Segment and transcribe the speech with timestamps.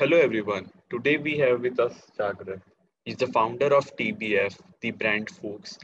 [0.00, 0.70] Hello everyone.
[0.88, 2.62] Today we have with us Jagrat.
[3.04, 5.78] He's the founder of TBF, the brand Folks.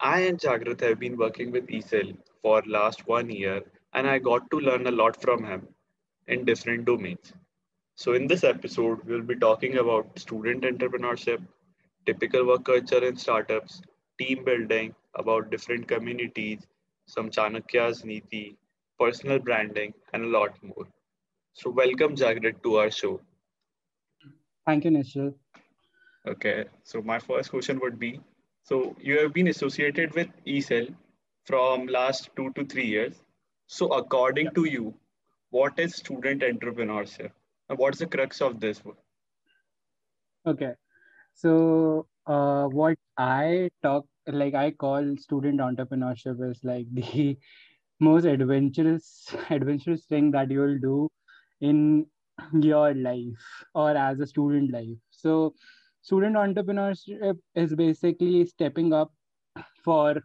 [0.00, 3.60] I and Jagrat have been working with eCell for last one year
[3.92, 5.68] and I got to learn a lot from him
[6.28, 7.34] in different domains.
[7.94, 11.42] So in this episode, we'll be talking about student entrepreneurship,
[12.06, 13.82] typical work culture in startups,
[14.18, 16.66] team building, about different communities,
[17.06, 18.56] some Chanakya's Niti,
[18.98, 20.86] personal branding, and a lot more.
[21.52, 23.20] So welcome Jagrat to our show.
[24.66, 25.34] Thank you, Nishal.
[26.26, 28.20] Okay, so my first question would be,
[28.62, 30.94] so you have been associated with eCell
[31.44, 33.22] from last two to three years.
[33.66, 34.94] So according to you,
[35.50, 37.30] what is student entrepreneurship?
[37.68, 38.80] And what's the crux of this?
[40.46, 40.72] Okay,
[41.34, 47.36] so uh, what I talk like I call student entrepreneurship is like the
[48.00, 51.08] most adventurous adventurous thing that you will do
[51.60, 52.06] in
[52.52, 54.98] your life or as a student life.
[55.10, 55.54] So
[56.02, 59.12] student entrepreneurship is basically stepping up
[59.84, 60.22] for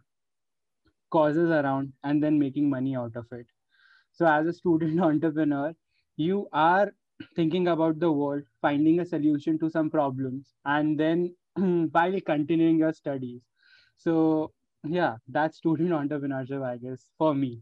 [1.10, 3.46] causes around and then making money out of it.
[4.12, 5.72] So as a student entrepreneur,
[6.16, 6.92] you are
[7.34, 11.34] thinking about the world, finding a solution to some problems, and then
[11.92, 13.42] while continuing your studies.
[13.96, 14.52] So
[14.84, 17.60] yeah, that's student entrepreneurship, I guess, for me.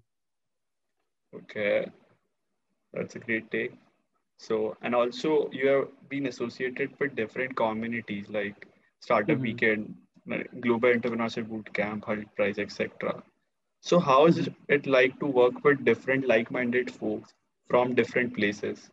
[1.35, 1.87] Okay,
[2.93, 3.73] that's a great take.
[4.39, 8.67] So, and also you have been associated with different communities like
[9.01, 9.43] Startup mm-hmm.
[9.43, 9.95] Weekend,
[10.61, 13.23] Global Entrepreneurship Bootcamp, Hult Prize, etc.
[13.81, 17.33] So, how is it like to work with different like-minded folks
[17.69, 18.91] from different places?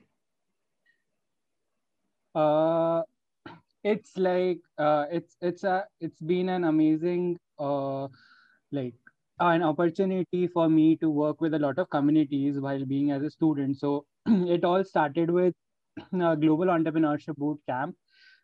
[2.35, 3.01] Uh,
[3.83, 8.07] it's like uh, it's it's a it's been an amazing uh,
[8.71, 8.93] like
[9.39, 13.29] an opportunity for me to work with a lot of communities while being as a
[13.29, 13.77] student.
[13.77, 14.05] So
[14.55, 15.53] it all started with
[16.13, 17.95] a global entrepreneurship boot camp.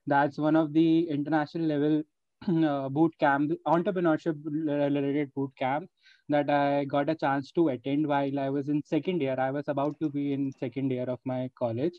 [0.08, 2.04] That's one of the international level
[2.66, 5.90] uh, boot camp, entrepreneurship related boot camp
[6.30, 9.36] that I got a chance to attend while I was in second year.
[9.40, 11.94] I was about to be in second year of my college,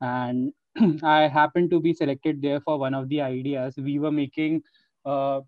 [0.00, 0.52] and
[1.02, 3.74] I happened to be selected there for one of the ideas.
[3.76, 4.62] We were making.
[5.04, 5.40] Uh,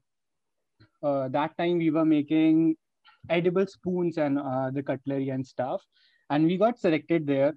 [1.02, 2.76] uh, that time we were making
[3.28, 5.82] edible spoons and uh, the cutlery and stuff
[6.30, 7.54] and we got selected there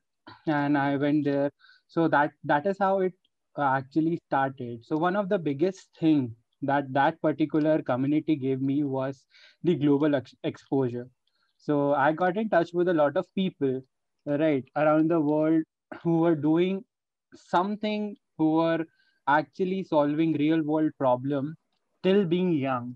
[0.47, 1.51] and i went there.
[1.87, 3.13] So that that is how it
[3.57, 4.85] uh, actually started.
[4.85, 9.23] So one of the biggest thing that that particular community gave me was
[9.63, 11.07] the global ex- exposure.
[11.57, 13.81] So i got in touch with a lot of people
[14.25, 15.63] right around the world
[16.03, 16.83] who were doing
[17.35, 18.85] something who were
[19.27, 21.55] actually solving real world problem
[22.03, 22.95] till being young.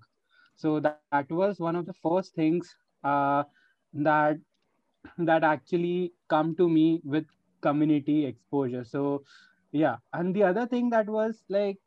[0.55, 3.43] So that, that was one of the first things uh,
[3.93, 4.37] that
[5.17, 7.25] that actually come to me with
[7.61, 8.83] community exposure.
[8.83, 9.23] So
[9.71, 9.97] yeah.
[10.13, 11.77] And the other thing that was like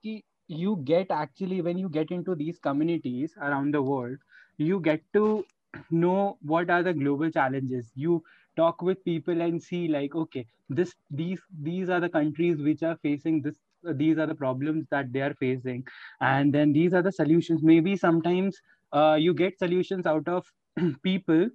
[0.49, 4.19] you get actually when you get into these communities around the world
[4.59, 5.45] you get to
[5.91, 7.91] know what are the global challenges.
[7.95, 8.23] You
[8.57, 12.97] talk with people and see like okay this these these are the countries which are
[13.03, 13.57] facing this
[13.97, 15.85] these are the problems that they are facing.
[16.21, 17.63] And then these are the solutions.
[17.63, 18.57] Maybe sometimes
[18.93, 20.47] uh, you get solutions out of
[21.03, 21.49] people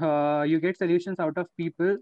[0.00, 1.98] uh, you get solutions out of people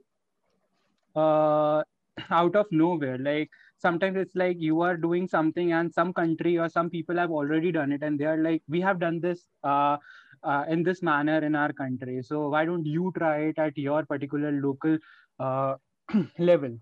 [1.15, 1.83] uh,
[2.31, 3.19] out of nowhere.
[3.19, 7.31] Like sometimes it's like you are doing something and some country or some people have
[7.31, 9.97] already done it and they are like we have done this uh,
[10.43, 12.23] uh, in this manner in our country.
[12.23, 14.99] So why don't you try it at your particular local
[15.39, 15.77] uh,
[16.39, 16.79] level?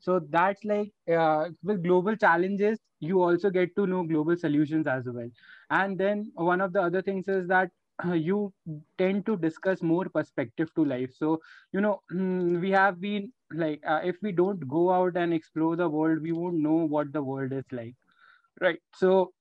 [0.00, 5.04] So that's like uh, with global challenges you also get to know global solutions as
[5.06, 5.28] well.
[5.70, 7.70] And then one of the other things is that
[8.06, 8.52] uh, you
[8.98, 11.12] tend to discuss more perspective to life.
[11.14, 11.40] So
[11.72, 15.88] you know we have been like uh, if we don't go out and explore the
[15.88, 17.94] world we won't know what the world is like
[18.60, 18.80] right?
[18.94, 19.32] So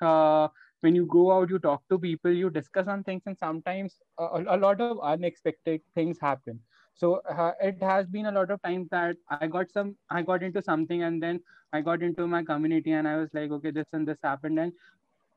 [0.00, 0.48] uh,
[0.80, 4.44] when you go out you talk to people you discuss on things and sometimes a,
[4.48, 6.60] a lot of unexpected things happen.
[6.94, 10.42] So uh, it has been a lot of times that i got some i got
[10.42, 11.40] into something and then
[11.72, 14.72] i got into my community and i was like okay this and this happened and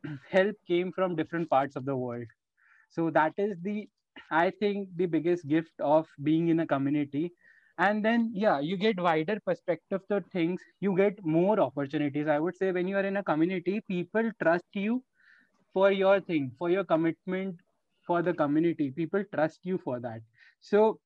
[0.30, 2.25] help came from different parts of the world
[2.89, 3.87] so that is the
[4.31, 7.31] i think the biggest gift of being in a community.
[7.79, 10.61] And then yeah you get wider perspective to things.
[10.79, 12.27] You get more opportunities.
[12.27, 15.03] I would say when you are in a community people trust you
[15.73, 17.59] for your thing for your commitment
[18.07, 18.91] for the community.
[18.91, 20.21] People trust you for that.
[20.61, 20.99] So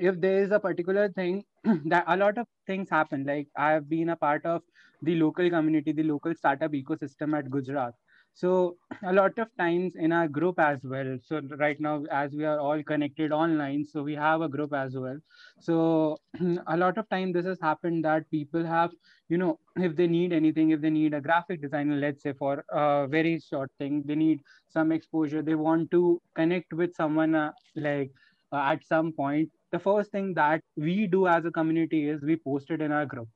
[0.00, 1.44] if there is a particular thing
[1.86, 3.24] that a lot of things happen.
[3.24, 4.62] Like i have been a part of
[5.02, 7.94] the local community the local startup ecosystem at gujarat
[8.36, 11.16] so a lot of times in our group as well.
[11.22, 14.94] So right now as we are all connected online so we have a group as
[14.94, 15.18] well.
[15.58, 16.20] So
[16.66, 18.92] a lot of time this has happened that people have
[19.30, 22.62] you know if they need anything if they need a graphic designer let's say for
[22.70, 27.52] a very short thing they need some exposure they want to connect with someone uh,
[27.74, 28.12] like
[28.52, 32.36] uh, at some point the first thing that we do as a community is we
[32.36, 33.28] post it in our group.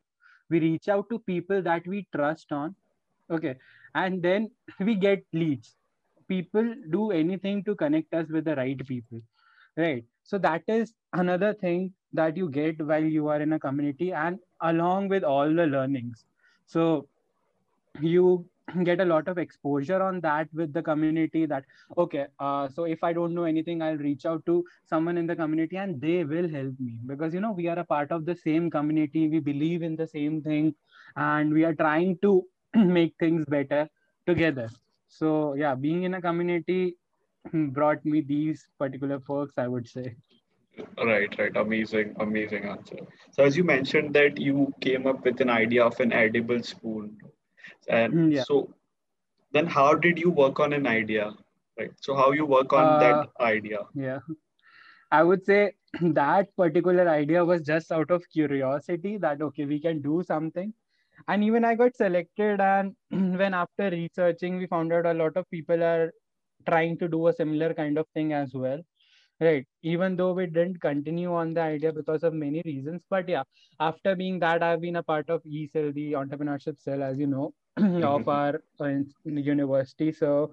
[0.50, 2.76] We reach out to people that we trust on.
[3.30, 3.56] Okay
[3.94, 5.76] and then we get leads.
[6.28, 9.20] People do anything to connect us with the right people
[9.76, 10.04] right?
[10.24, 14.38] So that is another thing that you get while you are in a community and
[14.60, 16.24] along with all the learnings.
[16.66, 17.08] So
[18.00, 18.46] you
[18.84, 21.64] get a lot of exposure on that with the community that
[21.98, 25.34] okay uh, so if i don't know anything i'll reach out to someone in the
[25.34, 26.98] community and they will help me.
[27.04, 29.28] Because you know we are a part of the same community.
[29.28, 30.74] We believe in the same thing
[31.16, 32.44] and we are trying to
[32.98, 33.88] make things better
[34.26, 34.68] together.
[35.08, 36.96] So yeah being in a community
[37.78, 40.16] brought me these particular perks i would say.
[41.04, 41.56] Right right.
[41.56, 42.98] Amazing amazing answer.
[43.32, 47.18] So as you mentioned that you came up with an idea of an edible spoon
[47.88, 48.44] and Mm, yeah.
[48.44, 48.74] so
[49.52, 51.32] then how did you work on an idea?
[51.78, 53.80] Right so how you work on uh that idea?
[53.94, 54.20] yeah.
[55.10, 60.00] I would say that particular idea was just out of curiosity that okay we can
[60.02, 60.74] do something
[61.28, 62.94] and even i got selected and
[63.40, 66.12] when after researching we found out a lot of people are
[66.68, 68.80] trying to do a similar kind of thing as well.
[69.40, 69.66] Right.
[69.82, 73.42] Even though we didn't continue on the idea because of many reasons but yeah
[73.80, 77.52] after being that i've been a part of e-cell the entrepreneurship cell as you know
[77.78, 78.28] of Mhm.
[78.28, 78.90] our uh,
[79.24, 80.12] university.
[80.12, 80.52] So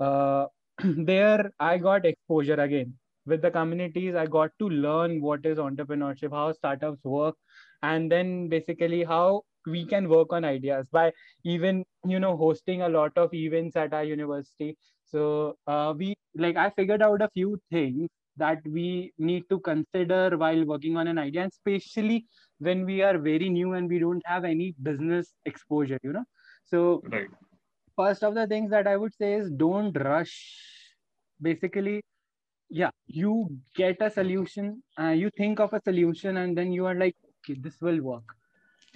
[0.00, 0.46] uh,
[1.12, 2.94] there i got exposure again.
[3.26, 7.36] With the communities i got to learn what is entrepreneurship how startups work
[7.82, 11.12] and then basically how we can work on ideas by
[11.44, 14.76] even you know hosting a lot of events at our university.
[15.04, 20.36] So uh, we like i figured out a few things that we need to consider
[20.36, 22.26] while working on an idea and especially
[22.58, 26.24] when we are very new and we don't have any business exposure you know?
[26.66, 27.28] So right.
[27.96, 30.36] first of the things that i would say is don't rush.
[31.40, 32.02] Basically
[32.68, 36.94] yeah you get a solution uh, you think of a solution and then you are
[36.94, 38.24] like okay this will work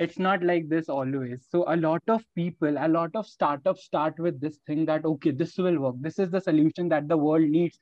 [0.01, 1.47] it's not like this always.
[1.51, 5.31] So a lot of people a lot of startups start with this thing that okay
[5.31, 5.97] this will work.
[6.01, 7.79] This is the solution that the world needs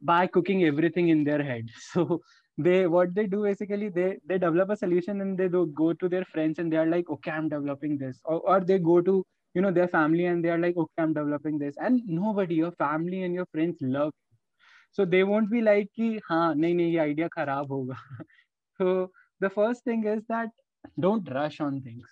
[0.00, 1.68] by cooking everything in their head.
[1.92, 2.20] So
[2.56, 6.08] they what they do basically they they develop a solution and they do go to
[6.08, 8.20] their friends and they are like okay i'm developing this.
[8.24, 9.24] Or, or they go to
[9.54, 11.76] you know their family and they are like okay i'm developing this.
[11.78, 14.12] And nobody your family and your friends love
[14.90, 17.96] so they won't be like ki ha nahi nahi idea kharab hoga.
[18.78, 19.10] So
[19.40, 20.50] the first thing is that
[21.00, 22.08] don't rush on things.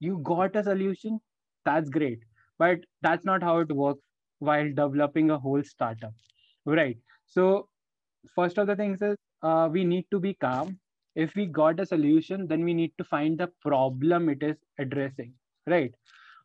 [0.00, 1.20] You got a solution?
[1.64, 2.20] That's great.
[2.58, 4.02] But that's not how it works
[4.38, 6.12] while developing a whole startup
[6.66, 6.98] right?
[7.26, 7.68] So
[8.34, 10.78] first of the things is uh, we need to be calm.
[11.14, 15.34] If we got a solution then we need to find the problem it is addressing
[15.66, 15.92] right?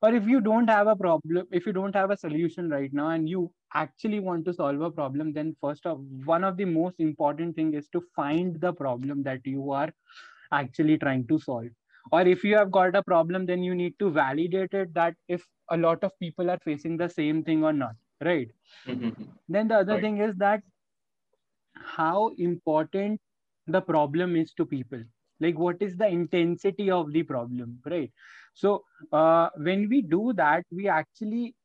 [0.01, 3.09] Or if you don't have a problem if you don't have a solution right now
[3.09, 6.99] and you actually want to solve a problem then first of one of the most
[6.99, 9.91] important thing is to find the problem that you are
[10.51, 11.67] actually trying to solve.
[12.11, 15.45] Or if you have got a problem then you need to validate it that if
[15.69, 18.49] a lot of people are facing the same thing or not right?
[18.87, 19.15] Mhm.
[19.49, 20.01] then the other right.
[20.01, 20.63] thing is that
[21.95, 23.19] how important
[23.67, 25.03] the problem is to people.
[25.39, 28.11] Like what is the intensity of the problem right?
[28.53, 31.55] So uh, when we do that we actually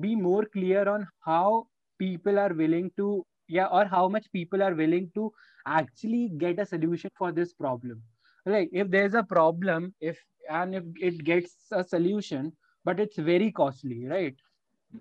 [0.00, 1.66] be more clear on how
[1.98, 5.32] people are willing to yeah or how much people are willing to
[5.66, 8.02] actually get a solution for this problem
[8.50, 10.18] like if there's a problem if
[10.50, 12.52] and if it gets a solution
[12.84, 14.36] but it's very costly right?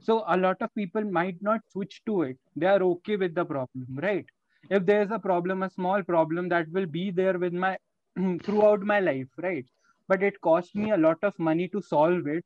[0.01, 2.37] So a lot of people might not switch to it.
[2.55, 4.25] They are okay with the problem right?
[4.69, 7.77] If there's a problem a small problem that will be there with my
[8.43, 9.65] throughout my life right?
[10.07, 12.45] But it cost me a lot of money to solve it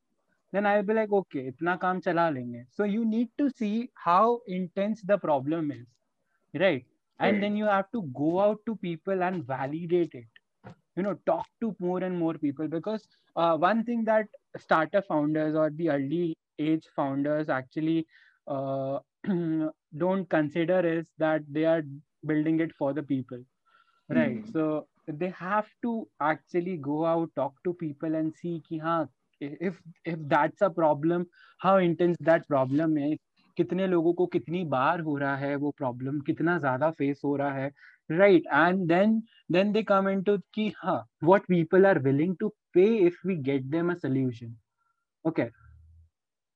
[0.54, 2.66] then i'll be like okay itna kaam chala lenge.
[2.72, 5.88] So you need to see how intense the problem is
[6.62, 6.86] right?
[7.20, 10.33] And then you have to go out to people and validate it
[10.97, 13.07] you know talk to more and more people because
[13.37, 18.07] uh, one thing that startup founders or the early age founders actually
[18.47, 18.99] uh,
[19.97, 21.83] don't consider is that they are
[22.27, 23.39] building it for the people
[24.11, 24.53] right Mhm.
[24.53, 29.09] so they have to actually go out talk to people and see ki, हाँ,
[29.41, 31.27] if if that's a problem
[31.61, 33.19] how intense that problem is
[33.57, 37.53] कितने लोगों को कितनी बार हो रहा है वो problem कितना ज्यादा फेस हो रहा
[37.55, 37.71] है
[38.10, 38.44] right.
[38.52, 43.16] And then then they come into ki, ha, what people are willing to pay if
[43.24, 44.56] we get them a solution.
[45.26, 45.50] Okay.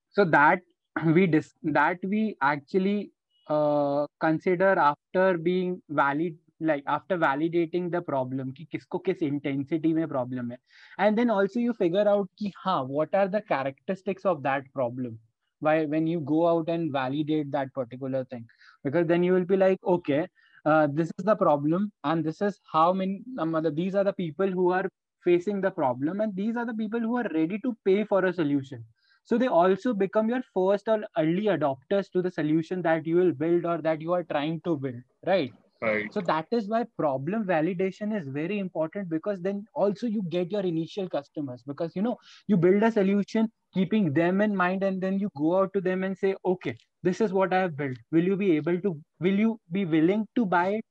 [0.10, 0.62] So that
[1.06, 3.12] we dis- that we actually
[3.48, 10.08] uh, consider after being valid like after validating the problem ki kisko kis intensity mein
[10.08, 10.58] problem hai.
[10.98, 15.20] And then also you figure out ki ha what are the characteristics of that problem?
[15.60, 18.46] Why when you go out and validate that particular thing.
[18.84, 20.28] Because then you will be like okay
[20.68, 24.48] uh, this is the problem and this is how many um, these are the people
[24.48, 24.88] who are
[25.24, 28.34] facing the problem and these are the people who are ready to pay for a
[28.34, 28.84] solution.
[29.24, 33.34] So they also become your first or early adopters to the solution that you will
[33.34, 36.12] build or that you are trying to build right Right.
[36.12, 40.62] so that is why problem validation is very important because then also you get your
[40.62, 42.18] initial customers because you know
[42.48, 46.04] you build a solution keeping them in mind and then you go out to them
[46.04, 47.98] and say okay this is what i have built.
[48.12, 50.86] Will you be able to will you be willing to buy it?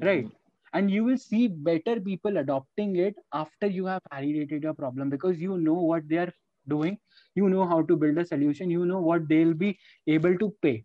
[0.00, 0.28] Right.
[0.74, 5.40] And you will see better people adopting it after you have validated your problem because
[5.40, 6.32] you know what they are
[6.68, 6.98] doing.
[7.34, 8.70] You know how to build a solution.
[8.70, 10.84] You know what they'll be able to pay.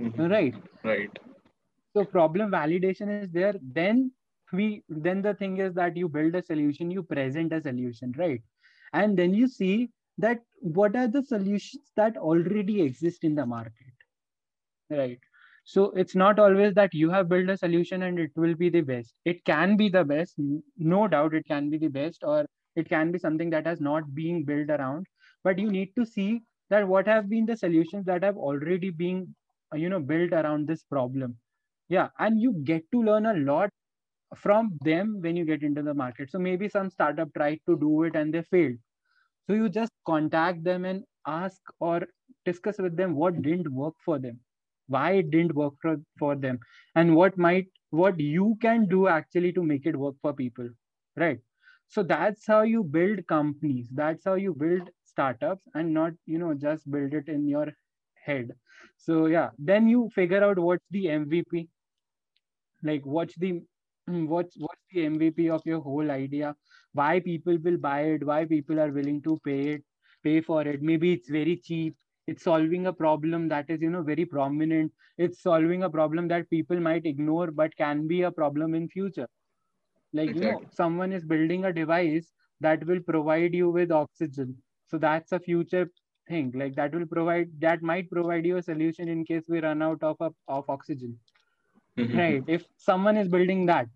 [0.00, 0.30] Mhm.
[0.30, 0.54] right.
[0.84, 1.18] Right.
[1.98, 4.10] So problem validation is there then
[4.52, 8.42] we then the thing is that you build a solution you present a solution right?
[8.92, 13.92] And then you see that what are the solutions that already exist in the market
[14.90, 15.18] right?
[15.64, 18.80] So it's not always that you have built a solution and it will be the
[18.80, 19.12] best.
[19.26, 20.34] It can be the best
[20.78, 24.14] no doubt it can be the best or it can be something that has not
[24.14, 25.06] been built around
[25.42, 29.34] but you need to see that what have been the solutions that have already been
[29.74, 31.36] you know built around this problem
[31.88, 33.70] yeah and you get to learn a lot
[34.36, 36.30] from them when you get into the market.
[36.30, 38.76] So maybe some startup tried to do it and they failed.
[39.46, 42.02] So you just contact them and ask or
[42.44, 44.40] discuss with them what didn't work for them
[44.86, 46.58] why it didn't work for, for them
[46.94, 50.68] and what might what you can do actually to make it work for people
[51.16, 51.38] right?
[51.88, 53.88] So that's how you build companies.
[53.92, 57.68] That's how you build startups and not you know just build it in your
[58.24, 58.50] head.
[58.96, 61.68] So yeah then you figure out what's the mvp
[62.82, 63.52] like what's the
[64.08, 66.54] mm, what's what's the mvp of your whole idea.
[66.92, 68.24] Why people will buy it?
[68.24, 69.84] Why people are willing to pay it
[70.24, 70.82] pay for it?
[70.82, 71.96] Maybe it's very cheap.
[72.26, 74.92] It's solving a problem that is you know very prominent.
[75.16, 79.28] It's solving a problem that people might ignore but can be a problem in future.
[80.12, 84.62] Like you know someone is building a device that will provide you with oxygen.
[84.86, 85.90] So that's a future
[86.28, 86.52] thing.
[86.54, 90.02] Like that will provide that might provide you a solution in case we run out
[90.02, 91.18] of a, of oxygen
[91.98, 92.18] Mhm.
[92.18, 92.44] right.
[92.46, 93.88] If someone is building that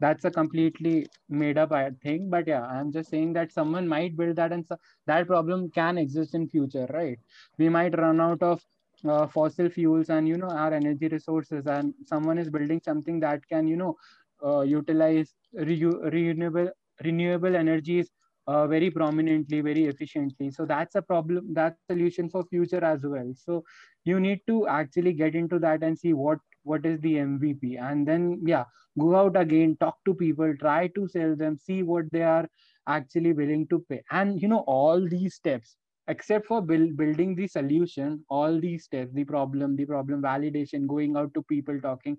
[0.00, 4.36] that's a completely made up thing but yeah i'm just saying that someone might build
[4.36, 7.18] that and so, that problem can exist in future right?
[7.58, 8.62] We might run out of
[9.08, 13.46] uh, fossil fuels and you know our energy resources and someone is building something that
[13.48, 13.96] can you know
[14.44, 15.84] uh, utilize re-
[16.16, 16.70] renewable
[17.04, 18.10] renewable energies
[18.46, 20.50] uh, very prominently very efficiently.
[20.50, 23.32] So that's a problem that's a solution for future as well.
[23.36, 23.64] So
[24.04, 28.06] you need to actually get into that and see what what is the mvp and
[28.08, 28.64] then yeah
[28.98, 32.48] go out again talk to people try to sell them see what they are
[32.86, 34.02] actually willing to pay.
[34.10, 35.76] And you know all these steps
[36.08, 41.16] except for build, building the solution all these steps the problem the problem validation going
[41.16, 42.18] out to people talking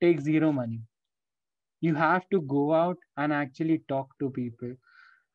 [0.00, 0.80] take zero money.
[1.80, 4.74] You have to go out and actually talk to people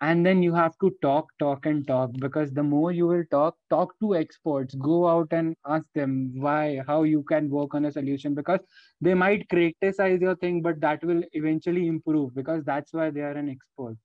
[0.01, 3.55] and then you have to talk talk and talk because the more you will talk
[3.69, 4.75] talk to experts.
[4.75, 8.59] Go out and ask them why how you can work on a solution because
[9.01, 13.37] they might criticize your thing but that will eventually improve because that's why they are
[13.43, 13.97] an expert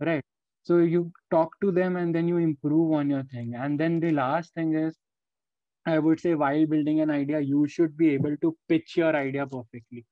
[0.00, 0.24] right?
[0.64, 3.54] So you talk to them and then you improve on your thing.
[3.54, 4.98] And then the last thing is
[5.86, 9.46] i would say while building an idea you should be able to pitch your idea
[9.46, 10.04] perfectly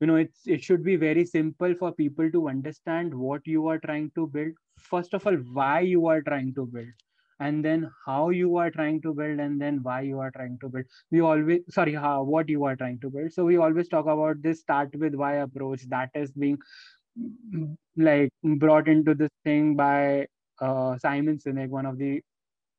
[0.00, 3.78] you know it's it should be very simple for people to understand what you are
[3.78, 4.52] trying to build.
[4.78, 6.88] First of all why you are trying to build
[7.40, 10.68] and then how you are trying to build and then why you are trying to
[10.68, 10.84] build.
[11.10, 13.32] We always sorry how what you are trying to build.
[13.32, 15.88] So we always talk about this start with why approach.
[15.88, 16.58] That is being
[17.96, 20.26] like brought into this thing by
[20.60, 22.20] uh, simon sinek one of the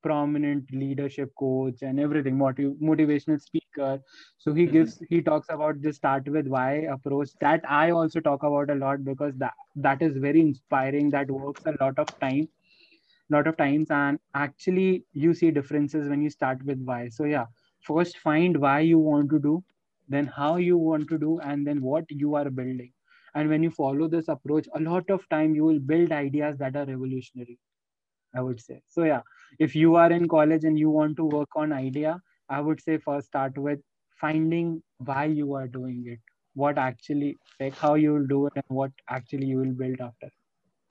[0.03, 3.99] prominent leadership coach and everything motiv- motivational speaker.
[4.37, 4.75] So he Mhm.
[4.75, 7.29] gives he talks about the start with why approach.
[7.41, 9.53] That i also talk about a lot because that
[9.87, 12.47] that is very inspiring that works a lot of time
[13.29, 13.89] lot of times.
[13.91, 17.09] And actually you see differences when you start with why.
[17.09, 17.45] So yeah
[17.81, 19.63] first find why you want to do
[20.09, 22.91] then how you want to do and then what you are building.
[23.33, 26.75] And when you follow this approach a lot of time you will build ideas that
[26.75, 27.59] are revolutionary
[28.35, 28.81] I would say.
[28.87, 29.21] So yeah,
[29.59, 32.97] if you are in college and you want to work on idea, I would say
[32.97, 33.79] first start with
[34.19, 36.19] finding why you are doing it,
[36.53, 40.29] what actually like how you will do it and what actually you will build after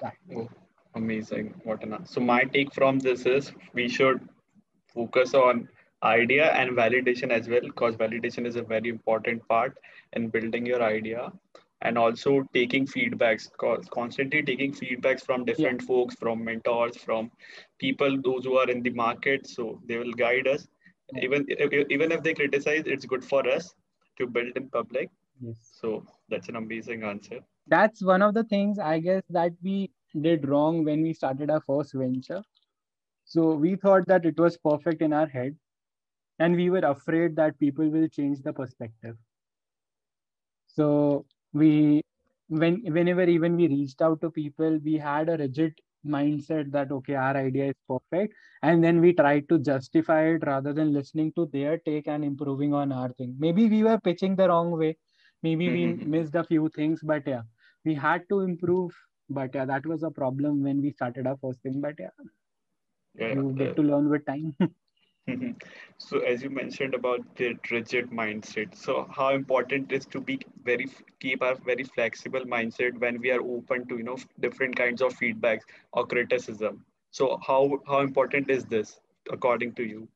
[0.00, 0.14] that.
[0.34, 0.48] Oh,
[0.94, 1.54] amazing.
[1.64, 4.28] What an so my take from this is we should
[4.94, 5.68] focus on
[6.02, 9.76] idea and validation as well because validation is a very important part
[10.14, 11.30] in building your idea
[11.82, 13.48] and also taking feedbacks
[13.90, 15.86] constantly taking feedbacks from different yeah.
[15.86, 17.30] folks from mentors from
[17.78, 19.46] people those who are in the market.
[19.46, 20.66] So they will guide us.
[21.12, 21.24] Yeah.
[21.24, 21.46] even
[21.90, 23.74] even if they criticize it's good for us
[24.18, 25.08] to build in public.
[25.40, 25.56] Yes.
[25.80, 27.40] So that's an amazing answer.
[27.66, 31.60] That's one of the things i guess that we did wrong when we started our
[31.60, 32.42] first venture.
[33.24, 35.56] So we thought that it was perfect in our head
[36.40, 39.16] and we were afraid that people will change the perspective.
[40.66, 42.02] So we
[42.48, 45.74] when whenever even we reached out to people we had a rigid
[46.06, 48.34] mindset that okay our idea is perfect.
[48.62, 52.74] And then we tried to justify it rather than listening to their take and improving
[52.74, 53.34] on our thing.
[53.38, 54.96] Maybe we were pitching the wrong way.
[55.42, 56.10] Maybe we mm-hmm.
[56.10, 57.42] missed a few things but yeah
[57.84, 58.94] we had to improve.
[59.28, 61.80] But yeah that was a problem when we started our first thing.
[61.80, 62.08] But yeah,
[63.14, 64.56] yeah you get uh, to learn with time
[65.98, 70.86] so as you mentioned about the rigid mindset so how important is to be very
[71.20, 75.12] keep a very flexible mindset when we are open to you know different kinds of
[75.14, 75.62] feedbacks
[75.92, 76.84] or criticism.
[77.10, 79.00] So how how important is this
[79.30, 80.08] according to you?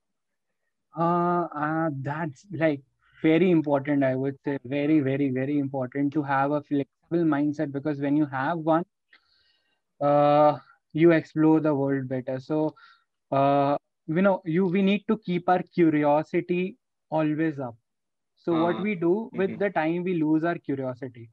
[0.98, 2.82] Uh, uh that's like
[3.22, 4.58] very important i would say.
[4.64, 8.84] Very very very important to have a flexible mindset because when you have one
[10.00, 10.58] uh
[10.92, 12.38] you explore the world better.
[12.38, 12.74] So
[13.30, 16.76] uh you know you we need to keep our curiosity
[17.10, 17.76] always up.
[18.36, 19.58] So uh, what we do with mm-hmm.
[19.58, 21.30] the time we lose our curiosity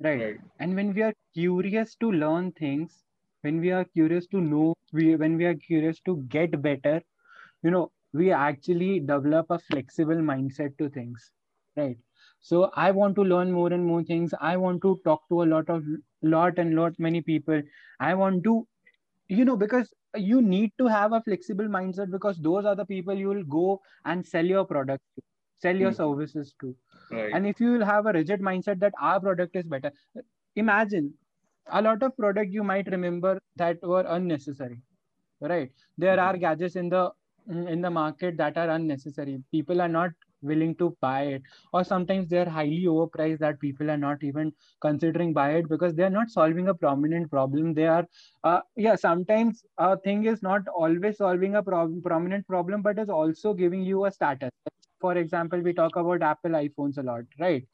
[0.00, 0.20] right?
[0.20, 0.36] right.
[0.58, 3.04] And when we are curious to learn things
[3.42, 7.00] when we are curious to know we when we are curious to get better
[7.62, 11.30] you know we actually develop a flexible mindset to things
[11.76, 11.96] right?
[12.40, 14.34] So i want to learn more and more things.
[14.40, 15.84] I want to talk to a lot of
[16.22, 17.62] lot and lot many people.
[18.00, 18.66] I want to
[19.28, 23.14] you know because you need to have a flexible mindset because those are the people
[23.14, 25.22] you will go and sell your product to,
[25.58, 26.02] sell your mm-hmm.
[26.02, 26.74] services to
[27.10, 27.32] right.
[27.34, 29.92] and if you will have a rigid mindset that our product is better
[30.56, 31.12] imagine
[31.72, 34.80] a lot of product you might remember that were unnecessary
[35.40, 36.28] right there mm-hmm.
[36.28, 37.10] are gadgets in the
[37.48, 40.10] in the market that are unnecessary people are not
[40.42, 41.42] willing to buy it.
[41.72, 46.10] Or sometimes they're highly overpriced that people are not even considering buy it because they're
[46.10, 47.74] not solving a prominent problem.
[47.74, 48.06] They are
[48.44, 53.10] uh, yeah sometimes a thing is not always solving a pro- prominent problem but is
[53.10, 54.50] also giving you a status.
[55.00, 57.64] For example we talk about apple iphones a lot right?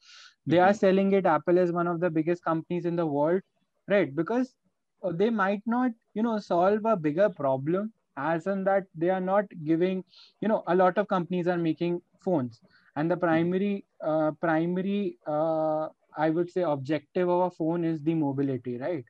[0.46, 0.68] They mm-hmm.
[0.70, 1.26] are selling it.
[1.26, 3.42] Apple is one of the biggest companies in the world
[3.88, 4.14] right?
[4.14, 4.54] Because
[5.02, 9.20] uh, they might not you know solve a bigger problem as in that they are
[9.20, 10.02] not giving
[10.40, 12.60] you know a lot of companies are making phones
[12.96, 13.74] and the primary
[14.10, 15.88] uh, primary uh,
[16.24, 19.04] i would say objective of a phone is the mobility right?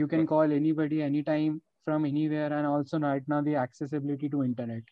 [0.00, 4.82] You can call anybody anytime from anywhere and also right now the accessibility to internet.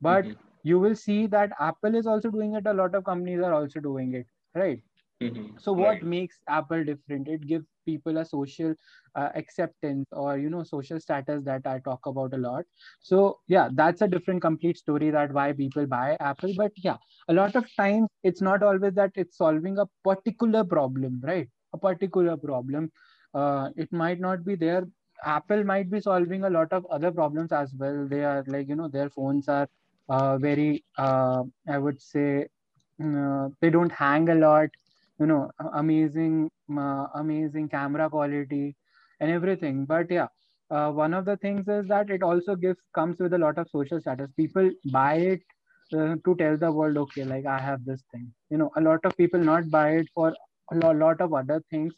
[0.00, 0.68] But mm-hmm.
[0.70, 2.68] you will see that apple is also doing it.
[2.72, 4.80] A lot of companies are also doing it right
[5.22, 5.58] Mm-hmm.
[5.58, 6.02] So what right.
[6.02, 7.28] makes Apple different?
[7.28, 8.74] It gives people a social
[9.14, 12.64] uh, acceptance or you know social status that I talk about a lot.
[13.00, 16.52] So yeah, that's a different complete story that why people buy Apple.
[16.56, 16.96] But yeah,
[17.28, 21.48] a lot of times it's not always that it's solving a particular problem, right?
[21.72, 22.90] A particular problem.
[23.32, 24.84] Uh, it might not be there.
[25.24, 28.06] Apple might be solving a lot of other problems as well.
[28.08, 29.68] They are like you know their phones are
[30.08, 32.48] uh, very uh, I would say
[33.02, 34.68] uh, they don't hang a lot
[35.20, 38.76] you know amazing uh, amazing camera quality
[39.20, 39.84] and everything.
[39.86, 40.28] But yeah
[40.70, 43.68] uh, one of the things is that it also gives comes with a lot of
[43.70, 44.30] social status.
[44.36, 45.42] People buy it
[45.96, 48.32] uh, to tell the world okay like i have this thing.
[48.50, 50.34] You know a lot of people not buy it for
[50.72, 51.94] a lot of other things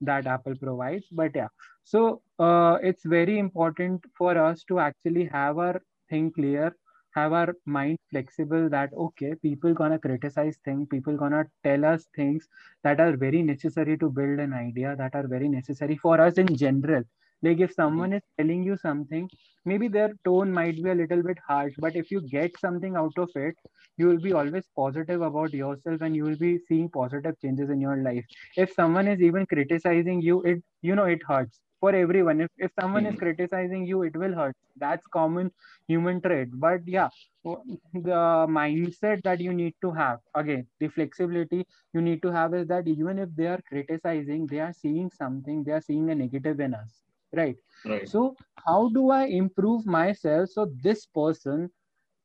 [0.00, 1.06] that apple provides.
[1.12, 1.48] But yeah
[1.84, 6.74] so uh, it's very important for us to actually have our thing clear
[7.16, 12.48] have our mind flexible that okay people gonna criticize things people gonna tell us things
[12.84, 16.54] that are very necessary to build an idea that are very necessary for us in
[16.56, 17.02] general.
[17.42, 19.28] Like if someone is telling you something
[19.64, 23.18] maybe their tone might be a little bit harsh but if you get something out
[23.18, 23.56] of it
[23.98, 27.80] you will be always positive about yourself and you will be seeing positive changes in
[27.80, 28.24] your life.
[28.56, 32.70] If someone is even criticizing you it you know it hurts for everyone if, if
[32.80, 33.12] someone mm-hmm.
[33.12, 33.24] is hmm.
[33.24, 35.50] criticizing you it will hurt that's common
[35.88, 37.08] human trait but yeah
[37.44, 42.66] the mindset that you need to have again the flexibility you need to have is
[42.66, 46.60] that even if they are criticizing they are seeing something they are seeing a negative
[46.60, 48.08] in us right, right.
[48.08, 48.36] so
[48.66, 51.70] how do i improve myself so this person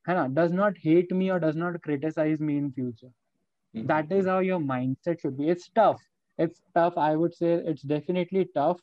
[0.06, 3.12] Hannah, does not hate me or does not criticize me in future
[3.76, 3.86] mm-hmm.
[3.88, 6.02] that is how your mindset should be it's tough
[6.38, 8.80] it's tough i would say it's definitely tough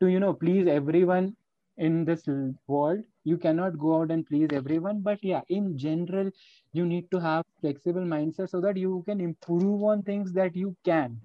[0.00, 1.34] to you know please everyone
[1.76, 2.24] in this
[2.66, 6.30] world you cannot go out and please everyone but yeah in general
[6.72, 10.76] you need to have flexible mindset so that you can improve on things that you
[10.84, 11.20] can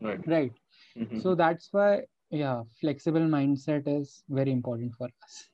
[0.00, 0.52] right right
[0.96, 1.22] Mhm.
[1.22, 5.48] so that's why yeah flexible mindset is very important for us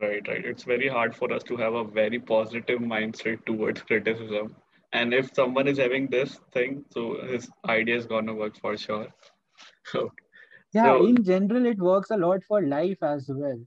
[0.00, 0.44] Right, right.
[0.44, 4.56] It's very hard for us to have a very positive mindset towards criticism.
[4.92, 9.08] And if someone is having this thing, so his idea is gonna work for sure.
[9.94, 10.24] Okay.
[10.72, 13.58] Yeah So, in general it works a lot for life as well.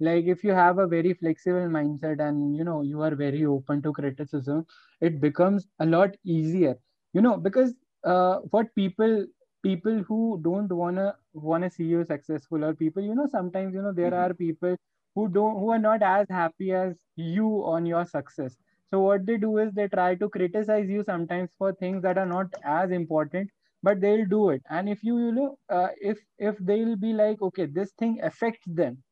[0.00, 3.82] Like if you have a very flexible mindset and you know you are very open
[3.82, 4.66] to criticism
[5.00, 6.76] it becomes a lot easier.
[7.12, 9.26] You know because uh, what people
[9.62, 13.92] people who don't wanna wanna see you successful or people you know sometimes you know
[13.92, 14.14] there Mhm.
[14.14, 14.76] are people
[15.14, 18.56] who don't who are not as happy as you on your success.
[18.90, 22.26] So what they do is they try to criticize you sometimes for things that are
[22.26, 23.50] not as important
[23.82, 24.62] but they'll do it.
[24.70, 28.66] And if you you know uh, if if they'll be like okay this thing affects
[28.66, 29.02] them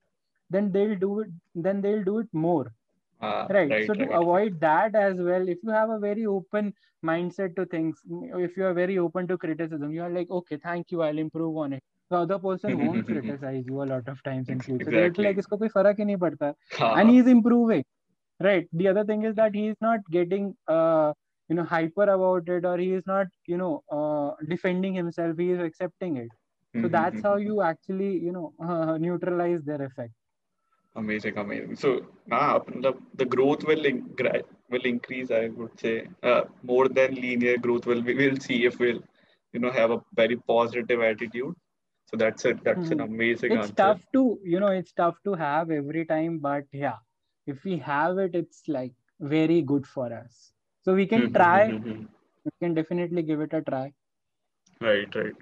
[0.51, 2.73] then they'll do it then they'll do it more.
[3.23, 3.71] Ah, right.
[3.87, 6.73] so right, to avoid that as well if you have a very open
[7.05, 7.99] mindset to things
[8.49, 11.57] if you are very open to criticism you are like okay thank you i'll improve
[11.57, 11.83] on it.
[12.11, 14.91] The other person won't criticize you a lot of times in future.
[14.91, 15.43] They'll be like Exactly.
[15.43, 16.55] isko koi farak hi nahi padta
[17.01, 17.85] and he's improving.
[18.41, 18.69] Right.
[18.73, 21.13] The other thing is that he is not getting uh
[21.51, 25.51] you know hyper about it or he is not you know uh, defending himself he
[25.53, 26.31] is accepting it
[26.83, 30.15] so that's how you actually you know uh, neutralize their effect
[30.97, 31.77] Amazing, amazing.
[31.77, 33.85] So, ah, the, the growth will
[34.71, 38.79] will increase, I would say, uh, more than linear growth will we will see if
[38.81, 39.03] we'll,
[39.53, 41.55] you know, have a very positive attitude.
[42.07, 42.63] So that's it.
[42.65, 43.07] That's an Mhm.
[43.09, 43.77] amazing it's answer.
[43.81, 46.99] tough to you know it's tough to have every time but yeah
[47.47, 51.75] if we have it it's like very good for us so we can try
[52.45, 53.93] we can definitely give it a try
[54.81, 55.35] Right, right.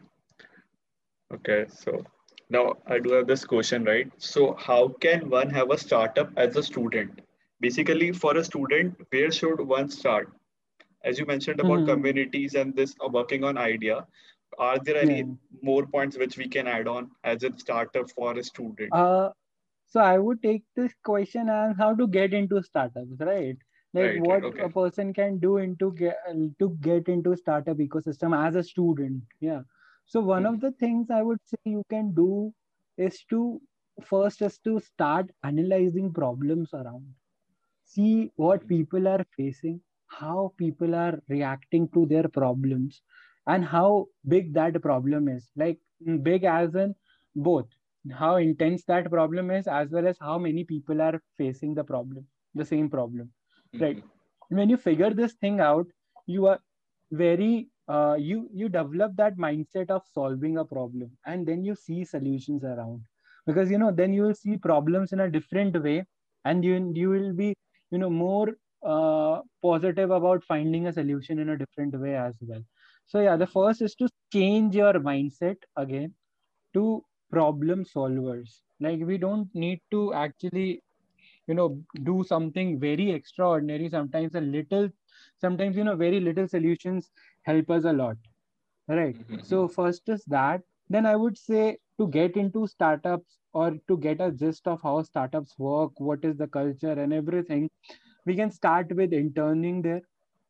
[1.32, 2.04] Okay, so
[2.50, 4.10] now I do have this question, right?
[4.18, 7.20] So how can one have a startup as a student?
[7.60, 10.30] Basically, for a student, where should one start?
[11.04, 11.86] As you mentioned about Mhm.
[11.86, 14.06] communities and this uh, working on idea,
[14.58, 15.24] are there yeah any
[15.62, 18.94] more points which we can add on as a startup for a student?
[18.98, 19.30] uh
[19.86, 23.58] so i would take this question as how to get into startups right
[23.94, 24.30] like Right, right.
[24.30, 24.66] what Okay.
[24.66, 26.16] a person can do into get
[26.60, 29.62] to get into startup ecosystem as a student yeah
[30.06, 32.52] so one of Mhm, the things i would say you can do
[32.96, 33.60] is to
[34.12, 37.14] first is to start analyzing problems around
[37.84, 43.02] see what mhm, people are facing, how people are reacting to their problems,
[43.46, 45.50] and how big that problem is.
[45.56, 46.94] Like mm, big as in
[47.34, 47.66] both
[48.12, 52.26] how intense that problem is, as well as how many people are facing the problem,
[52.54, 53.32] the same problem.
[53.80, 53.98] Right.
[53.98, 54.10] mhm,
[54.48, 55.86] When you figure this thing out,
[56.26, 56.60] you are
[57.10, 62.04] very uh, you you develop that mindset of solving a problem and then you see
[62.04, 63.02] solutions around.
[63.46, 66.04] Because you know then you will see problems in a different way
[66.44, 67.54] and you you will be
[67.90, 68.48] you know more
[68.84, 72.62] uh, positive about finding a solution in a different way as well.
[73.06, 76.14] So yeah the first is to change your mindset again
[76.74, 78.60] to problem solvers.
[78.80, 80.82] Like we don't need to actually
[81.48, 81.68] you know
[82.04, 84.88] do something very extraordinary sometimes a little
[85.38, 87.10] sometimes you know very little solutions
[87.42, 88.16] help us a lot
[88.88, 89.16] right?
[89.28, 90.62] Mhm, so first is that.
[90.90, 95.02] Then i would say to get into startups or to get a gist of how
[95.02, 97.68] startups work what is the culture and everything
[98.26, 100.02] we can start with interning there.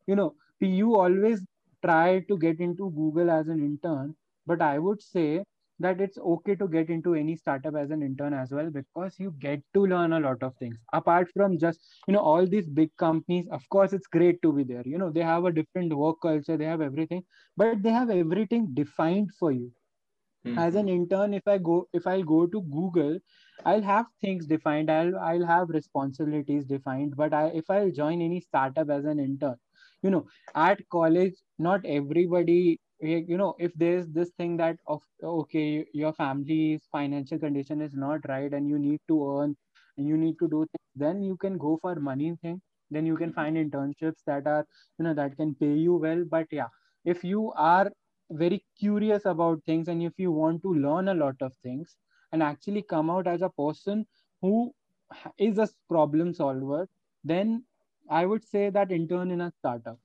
[0.07, 1.47] You know you always
[1.85, 4.15] try to get into google as an intern
[4.47, 5.45] but i would say
[5.81, 9.35] that it's okay to get into any startup as an intern as well because you
[9.39, 10.77] get to learn a lot of things.
[10.93, 14.65] Apart from just you know all these big companies of course it's great to be
[14.65, 14.83] there.
[14.85, 17.25] You know they have a different work culture they have everything
[17.57, 19.73] but they have everything defined for you.
[20.47, 20.59] Mm-hmm.
[20.59, 23.19] As an intern if i go if i'll go to google
[23.65, 28.41] i'll have things defined i'll i'll have responsibilities defined but i if i'll join any
[28.41, 29.57] startup as an intern
[30.03, 35.87] you know at college not everybody you know if there's this thing that of okay
[35.93, 39.57] your family's financial condition is not right and you need to earn
[39.97, 42.61] and you need to do things then you can go for money thing.
[42.91, 44.67] Then you can find internships that are
[44.99, 46.25] you know that can pay you well.
[46.29, 46.69] But yeah
[47.05, 47.91] if you are
[48.31, 51.97] very curious about things and if you want to learn a lot of things
[52.33, 54.07] and actually come out as a person
[54.43, 54.73] who
[55.39, 56.89] is a problem solver
[57.25, 57.65] then
[58.11, 59.99] i would say that intern in a startup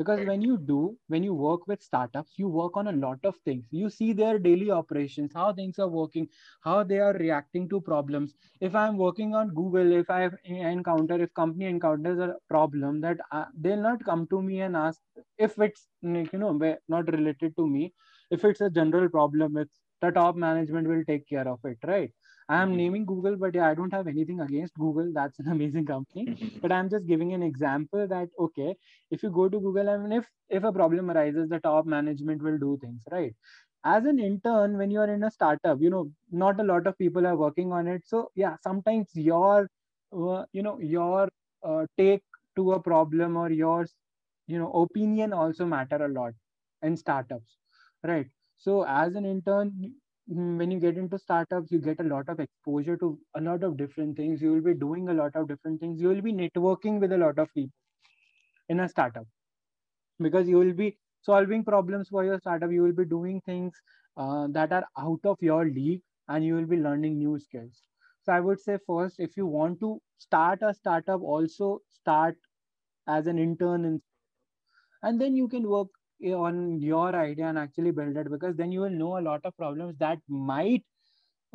[0.00, 3.36] because when you do when you work with startups you work on a lot of
[3.44, 3.64] things.
[3.70, 6.28] You see their daily operations how things are working
[6.62, 8.34] how they are reacting to problems.
[8.60, 13.46] If i'm working on google if i encounter if company encounters a problem that I,
[13.60, 15.00] they'll not come to me and ask
[15.38, 16.52] if it's you know
[16.88, 17.92] not related to me.
[18.30, 22.10] If it's a general problem it's the top management will take care of it right
[22.50, 22.76] I am Mhm.
[22.78, 25.12] naming Google, but yeah, I don't have anything against Google.
[25.18, 26.28] That's an amazing company.
[26.62, 28.76] But I'm just giving an example that okay,
[29.10, 30.28] if you go to Google, I mean, if
[30.60, 33.34] if a problem arises, the top management will do things, right?
[33.84, 36.98] As an intern, when you are in a startup, you know, not a lot of
[36.98, 38.02] people are working on it.
[38.06, 39.68] So yeah, sometimes your,
[40.12, 41.28] uh, you know, your
[41.62, 42.22] uh, take
[42.56, 43.86] to a problem or your,
[44.46, 46.32] you know, opinion also matter a lot
[46.82, 47.56] in startups,
[48.02, 48.26] right?
[48.58, 49.94] So as an intern,
[50.30, 53.76] when you get into startups, you get a lot of exposure to a lot of
[53.76, 54.40] different things.
[54.42, 56.00] You will be doing a lot of different things.
[56.00, 57.72] You will be networking with a lot of people
[58.68, 59.26] in a startup
[60.20, 62.70] because you will be solving problems for your startup.
[62.72, 63.74] You will be doing things
[64.16, 67.82] uh, that are out of your league and you will be learning new skills.
[68.24, 72.36] So I would say first, if you want to start a startup, also start
[73.08, 74.02] as an intern in
[75.02, 75.88] and then you can work
[76.24, 79.56] on your idea and actually build it because then you will know a lot of
[79.56, 80.84] problems that might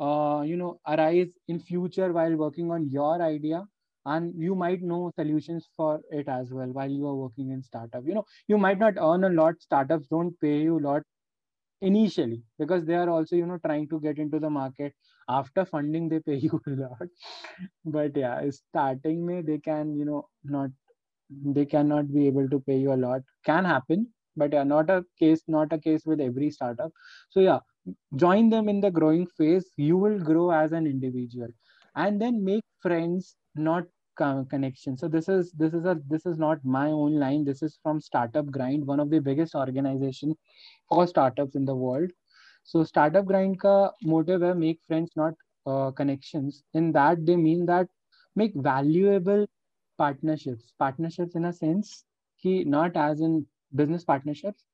[0.00, 3.64] uh, you know arise in future while working on your idea
[4.06, 8.04] and you might know solutions for it as well while you are working in startup.
[8.06, 11.02] You know you might not earn a lot startups don't pay you a lot
[11.80, 14.94] initially because they are also you know trying to get into the market
[15.28, 17.08] after funding they pay you a lot.
[17.84, 20.70] But yeah starting may they can you know not
[21.30, 23.22] they cannot be able to pay you a lot.
[23.44, 26.92] Can happen but yeah not a case not a case with every startup.
[27.30, 27.60] So yeah
[28.16, 29.70] join them in the growing phase.
[29.76, 31.48] You will grow as an individual.
[31.94, 33.84] And then make friends not
[34.18, 37.44] co- connection so this is this is a this is not my own line.
[37.44, 40.34] This is from startup grind one of the biggest organization
[40.88, 42.10] for startups in the world.
[42.64, 45.34] So startup grind ka motive hai make friends not
[45.66, 46.62] uh, connections.
[46.74, 47.88] In that they mean that
[48.36, 49.46] make valuable
[49.98, 50.72] partnerships.
[50.78, 52.04] Partnerships in a sense
[52.42, 53.46] ki not as in
[53.76, 54.64] business partnerships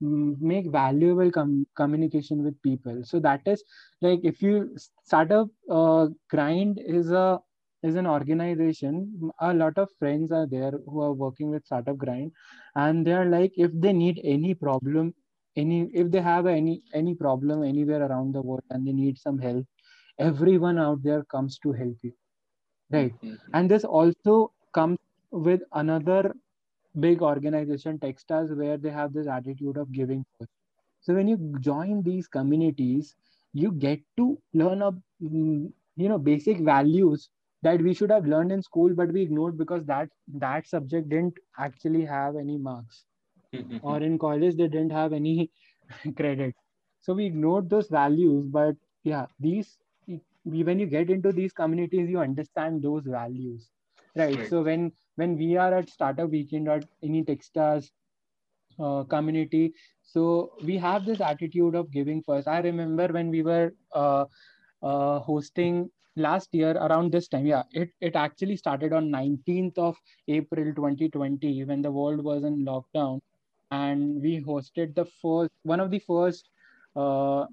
[0.00, 3.02] make valuable com- communication with people.
[3.04, 3.64] So that is
[4.00, 7.40] like if you startup uh, grind is a
[7.82, 12.30] is an organization a lot of friends are there who are working with startup grind
[12.76, 15.14] and they are like if they need any problem
[15.56, 19.38] any if they have any any problem anywhere around the world and they need some
[19.38, 19.66] help
[20.18, 22.12] everyone out there comes to help you.
[22.92, 23.14] Right.
[23.22, 23.38] Mhm.
[23.54, 24.98] and this also comes
[25.30, 26.34] with another
[26.98, 30.50] big organization techstars where they have this attitude of giving first.
[31.00, 33.14] So when you join these communities
[33.52, 37.28] you get to learn a mm, you know basic values
[37.62, 41.38] that we should have learned in school but we ignored because that that subject didn't
[41.58, 43.04] actually have any marks.
[43.82, 44.02] Or Mhm.
[44.02, 45.50] in college they didn't have any
[46.16, 46.54] credit.
[47.00, 49.78] So we ignored those values but yeah these
[50.44, 53.70] when you get into these communities you understand those values
[54.16, 54.36] right.
[54.36, 54.48] Right.
[54.48, 57.90] so when when we are at startup weekend or any techstars
[58.78, 62.48] uh, community so we have this attitude of giving first.
[62.48, 64.24] I remember when we were uh,
[64.82, 69.96] uh, hosting last year around this time yeah it, it actually started on 19th of
[70.28, 73.20] april 2020 when the world was in lockdown
[73.70, 76.48] and we hosted the first one of the first
[76.96, 77.46] uh,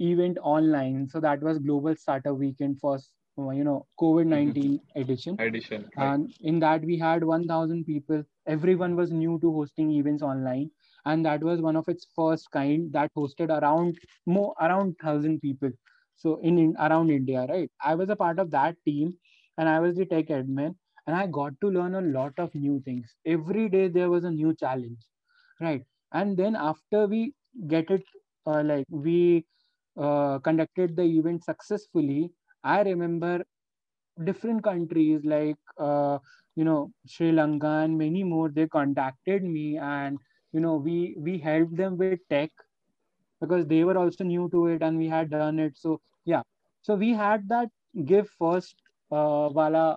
[0.00, 1.08] event online.
[1.08, 2.98] So that was global startup weekend for
[3.36, 5.38] you know covid-19 edition.
[5.38, 6.06] Edition Right.
[6.06, 8.24] and in that we had 1000 people.
[8.46, 10.70] Everyone was new to hosting events online.
[11.06, 15.70] And that was one of its first kind that hosted around more around 1000 people.
[16.16, 17.70] So in, in around india right?
[17.82, 19.14] I was a part of that team
[19.58, 20.74] and i was the tech admin.
[21.06, 23.14] And i got to learn a lot of new things.
[23.26, 24.98] Every day there was a new challenge
[25.60, 25.84] right?
[26.12, 27.34] And then after we
[27.68, 28.04] get it
[28.46, 29.46] uh, like we
[29.96, 32.30] uh, conducted the event successfully
[32.64, 33.44] i remember
[34.24, 36.18] different countries like uh,
[36.56, 40.18] you know Sri Lanka and many more they contacted me and
[40.52, 42.44] you know we we helped them with tech
[43.34, 45.76] because they were also new to it and we had done it.
[45.76, 46.42] So yeah.
[46.82, 47.68] So we had that
[48.04, 48.76] give first
[49.10, 49.96] uh, wala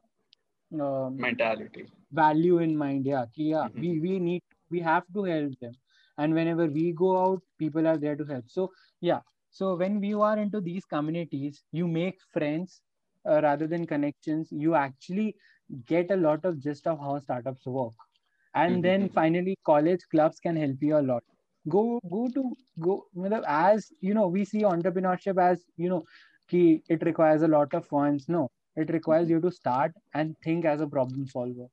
[0.80, 1.88] um, Mentality.
[2.12, 3.06] value in mind.
[3.06, 3.82] Yeah ki, yeah Mhm.
[3.82, 5.75] we we need we have to help them.
[6.17, 8.45] And whenever we go out people are there to help.
[8.49, 9.21] So yeah
[9.57, 12.81] so when you are into these communities you make friends
[13.29, 15.35] uh, rather than connections you actually
[15.85, 17.93] get a lot of gist of how startups work.
[18.55, 19.09] And then Mhm.
[19.09, 21.23] finally college clubs can help you a lot.
[21.69, 22.43] Go go to
[22.81, 23.05] go
[23.47, 26.03] as you know we see entrepreneurship as you know
[26.49, 28.27] ki it requires a lot of funds.
[28.29, 31.67] No it requires you to start and think as a problem solver.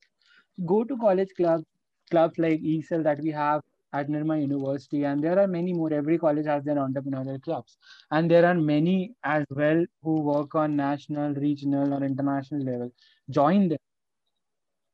[0.66, 1.64] Go to college clubs,
[2.10, 3.60] clubs like eCell that we have
[4.00, 5.92] at Nirma University, and there are many more.
[5.98, 7.76] Every college has their entrepreneurial clubs,
[8.10, 12.92] and there are many as well who work on national, regional, or international level.
[13.30, 13.78] Join them.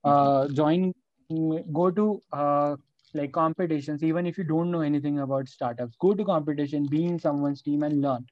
[0.05, 0.93] Uh, join.
[1.81, 2.77] Go to uh,
[3.15, 5.97] like competitions, even if you don't know anything about startups.
[6.01, 8.27] Go to competition, be in someone's team, and learn.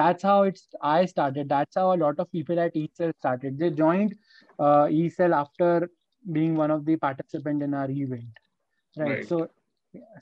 [0.00, 3.70] that's how it's i started that's how a lot of people at ecell started they
[3.80, 4.14] joined
[4.58, 5.90] uh, ecell after
[6.38, 8.40] being one of the participant in our event
[8.98, 9.08] right?
[9.08, 9.48] right so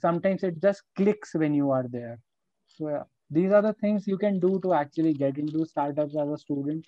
[0.00, 2.18] sometimes it just clicks when you are there.
[2.66, 6.28] So yeah, these are the things you can do to actually get into startups as
[6.28, 6.86] a student.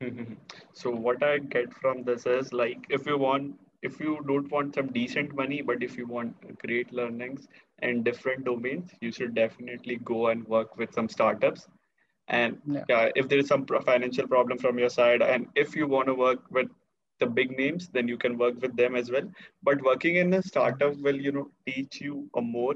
[0.72, 4.74] So what i get from this is like if you want if you don't want
[4.74, 7.46] some decent money but if you want great learnings
[7.80, 11.68] and different domains you should definitely go and work with some startups.
[12.28, 12.84] And yeah.
[12.88, 16.14] yeah if there is some financial problem from your side and if you want to
[16.14, 16.68] work with
[17.20, 19.28] the big names then you can work with them as well.
[19.62, 22.74] But working in a startup will you know teach you a more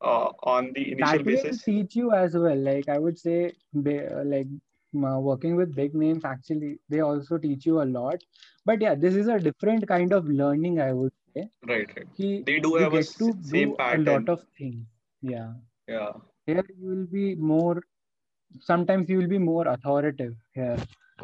[0.00, 1.50] uh, on the initial that basis.
[1.66, 2.56] will teach you as well.
[2.56, 4.46] Like i would say like
[4.92, 8.22] working with big names actually they also teach you a lot.
[8.64, 11.48] But yeah this is a different kind of learning i would say.
[11.66, 12.06] Right, right.
[12.14, 14.08] He, they do have a to same pattern.
[14.08, 14.86] a lot of things.
[15.22, 15.52] Yeah.
[15.88, 16.12] Yeah.
[16.46, 17.82] Here you will be more
[18.60, 20.76] sometimes you will be more authoritative here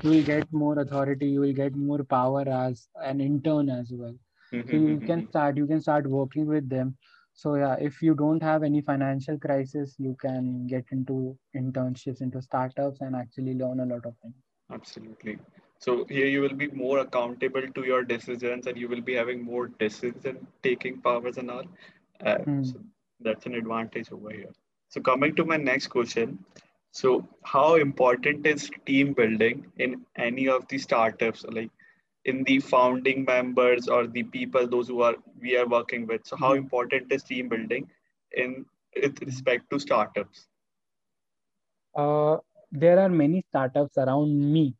[0.03, 4.15] you will get more authority you will get more power as an intern as well.
[4.53, 4.71] Mm-hmm.
[4.71, 6.97] so you can start you can start working with them.
[7.35, 12.43] So yeah if you don't have any financial crisis you can get into internships into
[12.43, 14.35] startups and actually learn a lot of things.
[14.73, 15.39] Absolutely.
[15.79, 19.45] So here you will be more accountable to your decisions and you will be having
[19.45, 21.65] more decision taking powers and all.
[22.25, 22.67] Uh, mm.
[22.67, 22.81] so
[23.21, 24.51] that's an advantage over here.
[24.89, 26.45] So coming to my next question
[26.99, 31.71] so, how important is team building in any of the startups, like
[32.25, 36.27] in the founding members or the people, those who are we are working with?
[36.27, 36.65] So, how mm-hmm.
[36.65, 37.87] important is team building
[38.33, 38.65] in
[39.01, 40.49] with respect to startups?
[41.95, 42.39] Uh,
[42.73, 44.75] there are many startups around me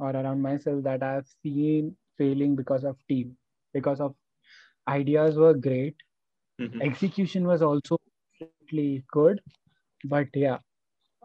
[0.00, 3.36] or around myself that I've seen failing because of team,
[3.72, 4.16] because of
[4.88, 5.94] ideas were great,
[6.60, 6.82] mm-hmm.
[6.82, 7.98] execution was also
[8.72, 9.40] really good,
[10.04, 10.58] but yeah,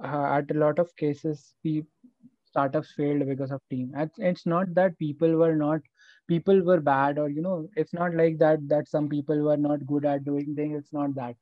[0.03, 1.83] Uh, at a lot of cases pe-
[2.45, 3.91] startups failed because of team.
[3.95, 5.81] It's, it's not that people were not
[6.27, 9.85] people were bad or you know it's not like that that some people were not
[9.87, 10.77] good at doing things.
[10.79, 11.35] It's not that.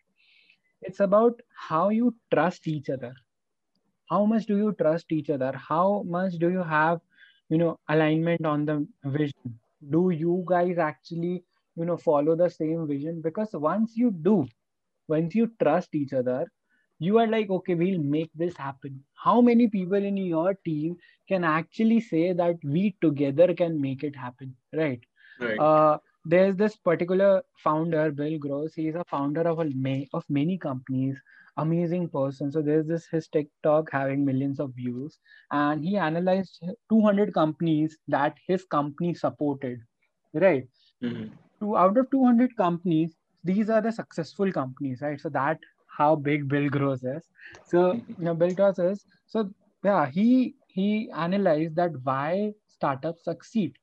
[0.82, 1.40] It's about
[1.70, 3.14] how you trust each other.
[4.10, 5.52] How much do you trust each other?
[5.54, 7.02] How much do you have
[7.50, 9.60] you know alignment on the vision?
[9.90, 11.44] Do you guys actually
[11.76, 13.22] you know follow the same vision?
[13.22, 14.46] Because once you do
[15.08, 16.46] once you trust each other
[17.00, 19.04] you are like okay we'll make this happen.
[19.16, 24.16] How many people in your team can actually say that we together can make it
[24.16, 25.02] happen right,
[25.40, 25.60] right.
[25.60, 28.74] Uh, there's this particular founder bill gross.
[28.74, 31.22] He's a founder of a may of many companies.
[31.58, 32.52] Amazing person.
[32.52, 35.20] So there's this his tiktok having millions of views.
[35.52, 39.80] And he analyzed 200 companies that his company supported
[40.34, 40.68] right?
[41.04, 41.34] Mm-hmm.
[41.60, 45.20] to out of 200 companies these are the successful companies right?
[45.20, 45.60] So that
[45.98, 47.28] how big Bill Gross is.
[47.66, 49.50] So you know, Bill Gross is so
[49.84, 53.78] yeah, he he analyzed that why startups succeed.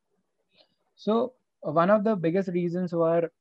[0.94, 3.32] So one of the biggest reasons were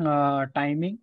[0.00, 1.00] uh, timing.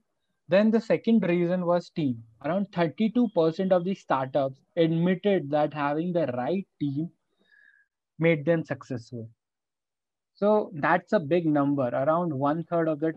[0.48, 2.24] Then the second reason was team.
[2.44, 7.12] Around 32% of the startups admitted that having the right team
[8.20, 9.30] made them successful.
[10.36, 11.88] So that's a big number.
[11.88, 13.14] Around one third of the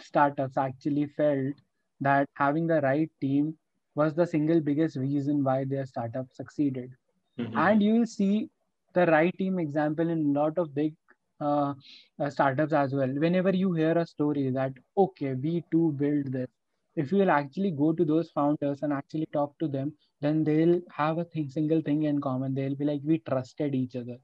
[0.00, 1.54] startups actually felt
[2.00, 3.56] that having the right team
[3.94, 6.90] was the single biggest reason why their startup succeeded.
[7.38, 7.58] Mm-hmm.
[7.58, 8.48] And you will see
[8.94, 10.94] the right team example in a lot of big
[11.40, 11.74] uh,
[12.18, 13.08] uh, startups as well.
[13.08, 16.48] Whenever you hear a story that, okay, we too build this,
[16.96, 20.80] if you will actually go to those founders and actually talk to them, then they'll
[20.92, 22.54] have a thing, single thing in common.
[22.54, 24.18] They'll be like, we trusted each other.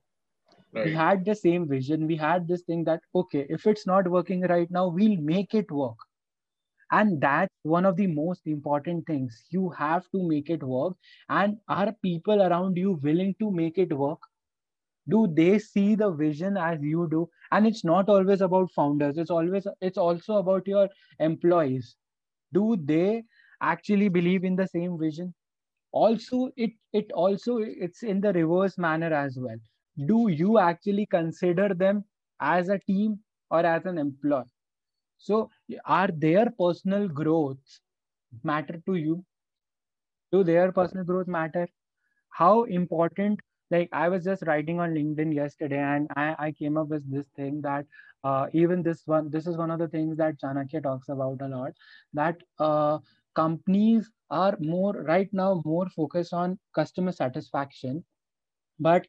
[0.73, 0.87] Right.
[0.87, 2.07] We had the same vision.
[2.07, 5.71] We had this thing that, okay, if it's not working right now, we'll make it
[5.71, 5.97] work
[6.93, 9.47] and that's one of the most important things.
[9.51, 10.97] You have to make it work.
[11.29, 14.21] And are people around you willing to make it work?
[15.09, 17.29] Do they see the vision as you do?
[17.53, 19.19] And it's not always about founders.
[19.19, 21.97] It's always it's also about your employees.
[22.53, 23.25] Do they
[23.61, 25.35] actually believe in the same vision?
[25.93, 29.59] Also it it also it's in the reverse manner as well.
[30.07, 32.05] Do you actually consider them
[32.41, 33.21] as a team
[33.51, 34.45] or as an employee
[35.19, 35.51] so,
[35.85, 37.81] are their personal growth
[38.43, 39.25] matter to you?
[40.33, 41.69] Do their personal growth matter?
[42.31, 43.41] How important?
[43.71, 47.29] Like I was just writing on LinkedIn yesterday, and I, I came up with this
[47.37, 47.87] thing that
[48.25, 51.49] uh, even this one, this is one of the things that Chanakya talks about a
[51.49, 51.73] lot.
[52.15, 52.99] That uh,
[53.35, 58.05] companies are more right now more focused on customer satisfaction,
[58.79, 59.07] but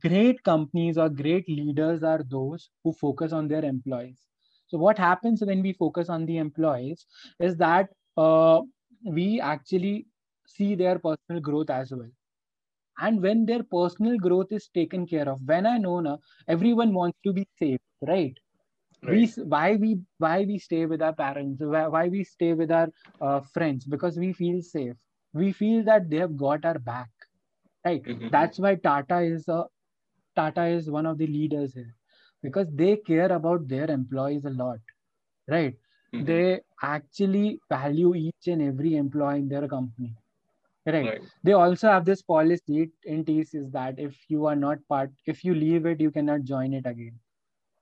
[0.00, 4.20] great companies or great leaders are those who focus on their employees
[4.68, 7.06] so what happens when we focus on the employees
[7.40, 8.60] is that uh,
[9.04, 10.06] we actually
[10.46, 12.10] see their personal growth as well.
[12.98, 17.18] And when their personal growth is taken care of when i know now everyone wants
[17.24, 18.36] to be safe right,
[19.02, 19.10] right.
[19.12, 22.88] we why we why we stay with our parents why, why we stay with our
[23.20, 23.84] uh, friends?
[23.84, 24.94] Because we feel safe.
[25.34, 27.10] We feel that they have got our back
[27.84, 28.02] right?
[28.04, 28.28] Mm-hmm.
[28.30, 29.64] that's why tata is a
[30.36, 31.94] tata is one of the leaders here
[32.42, 34.78] because they care about their employees a lot
[35.48, 35.74] right
[36.14, 36.24] mm-hmm.
[36.24, 40.14] they actually value each and every employee in their company
[40.86, 41.06] right.
[41.06, 41.20] right.
[41.42, 45.44] they also have this policy in tcs is that if you are not part if
[45.44, 47.18] you leave it you cannot join it again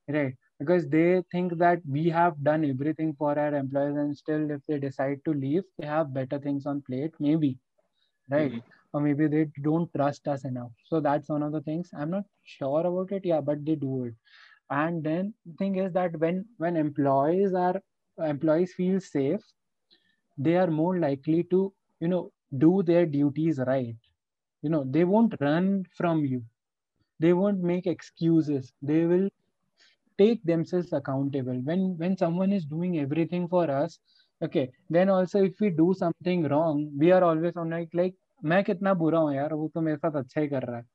[0.08, 4.60] right because they think that we have done everything for our employees and still if
[4.68, 7.58] they decide to leave they have better things on plate maybe
[8.30, 8.58] right mm-hmm.
[8.92, 12.24] or maybe they don't trust us enough so that's one of the things i'm not
[12.44, 14.14] sure about it yeah but they do it
[14.73, 17.81] and then the thing is that when when employees are
[18.17, 19.41] employees feel safe
[20.37, 23.95] they are more likely to you know do their duties right
[24.61, 26.41] you know they won't run from you
[27.19, 29.27] they won't make excuses they will
[30.17, 33.99] take themselves accountable when when someone is doing everything for us
[34.43, 38.63] okay then also if we do something wrong we are always on like like मैं
[38.63, 40.85] कितना बुरा हूँ यार वो तो मेरे साथ अच्छा ही कर रहा है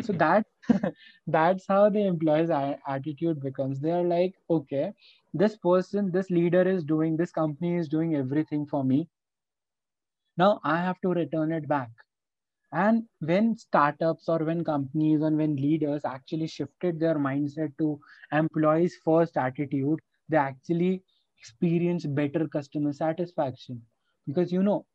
[0.00, 0.46] so that
[1.26, 2.50] that's how the employees
[2.88, 4.92] attitude becomes they are like okay
[5.34, 9.08] this person this leader is doing this company is doing everything for me
[10.36, 11.90] now I have to return it back.
[12.72, 18.00] And when startups or when companies and when leaders actually shifted their mindset to
[18.32, 21.02] employees first attitude, they actually
[21.38, 23.82] experience better customer satisfaction.
[24.26, 24.86] Because, you know,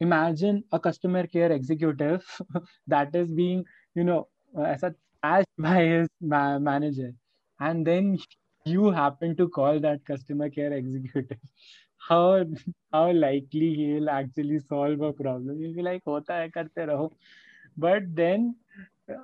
[0.00, 2.24] imagine a customer care executive
[2.86, 3.64] that is being,
[3.96, 4.28] you know,
[4.58, 4.84] uh, as
[5.24, 7.12] asked by his ma- manager.
[7.60, 8.18] And then
[8.66, 11.38] you happen to call that customer care executive
[12.08, 12.44] how
[12.92, 15.60] how likely he'll actually solve a problem.
[15.60, 17.10] He'll be like, "Hota hai, karte raho."
[17.76, 18.56] But then,
[19.10, 19.16] uh,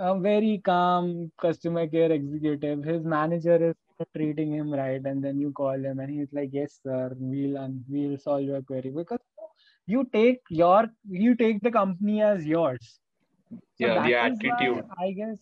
[0.00, 3.76] a very calm customer care executive, his manager is
[4.16, 8.18] treating him right, and then you call him, and he's like, "Yes, sir, we'll we'll
[8.18, 9.20] solve your query," because
[9.86, 10.86] you take your
[11.26, 13.00] you take the company as yours.
[13.76, 14.84] So yeah, the attitude.
[14.98, 15.38] I guess,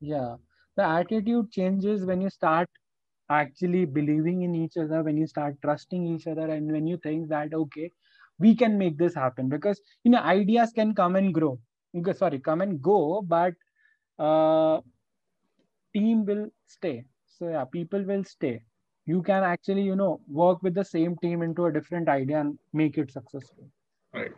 [0.00, 0.36] yeah,
[0.76, 2.68] the attitude changes when you start
[3.30, 7.28] actually believing in each other when you start trusting each other and when you think
[7.28, 7.90] that okay
[8.38, 9.48] we can make this happen.
[9.48, 11.58] Because you know ideas can come and grow.
[12.14, 13.54] Sorry come and go but
[14.18, 14.80] uh,
[15.94, 17.04] team will stay.
[17.26, 18.62] So yeah people will stay.
[19.06, 22.58] You can actually you know work with the same team into a different idea and
[22.72, 23.68] make it successful.
[24.12, 24.32] Right.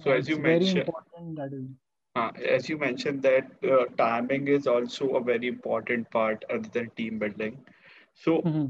[0.00, 1.66] So as you mentioned important that is
[2.18, 6.90] uh, as you mentioned that uh, timing is also a very important part other than
[7.02, 7.58] team building
[8.18, 8.66] so, mm-hmm.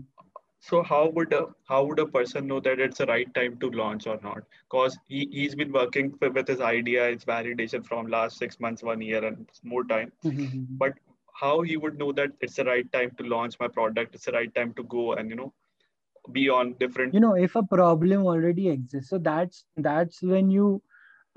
[0.61, 3.70] so how would a how would a person know that it's the right time to
[3.70, 4.42] launch or not?
[4.70, 9.01] Because he he's been working with his idea, his validation from last six months, one
[9.01, 10.12] year, and more time.
[10.24, 10.64] Mm-hmm.
[10.84, 10.94] But
[11.34, 14.14] how he would know that it's the right time to launch my product?
[14.14, 15.53] It's the right time to go and you know
[16.32, 17.14] be on different.
[17.14, 20.82] You know, if a problem already exists, so that's that's when you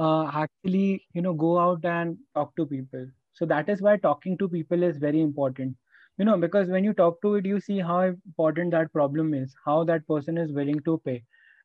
[0.02, 3.08] uh, actually you know go out and talk to people.
[3.34, 5.76] So that is why talking to people is very important.
[6.18, 9.56] You know because when you talk to it you see how important that problem is
[9.66, 11.24] how that person is willing to pay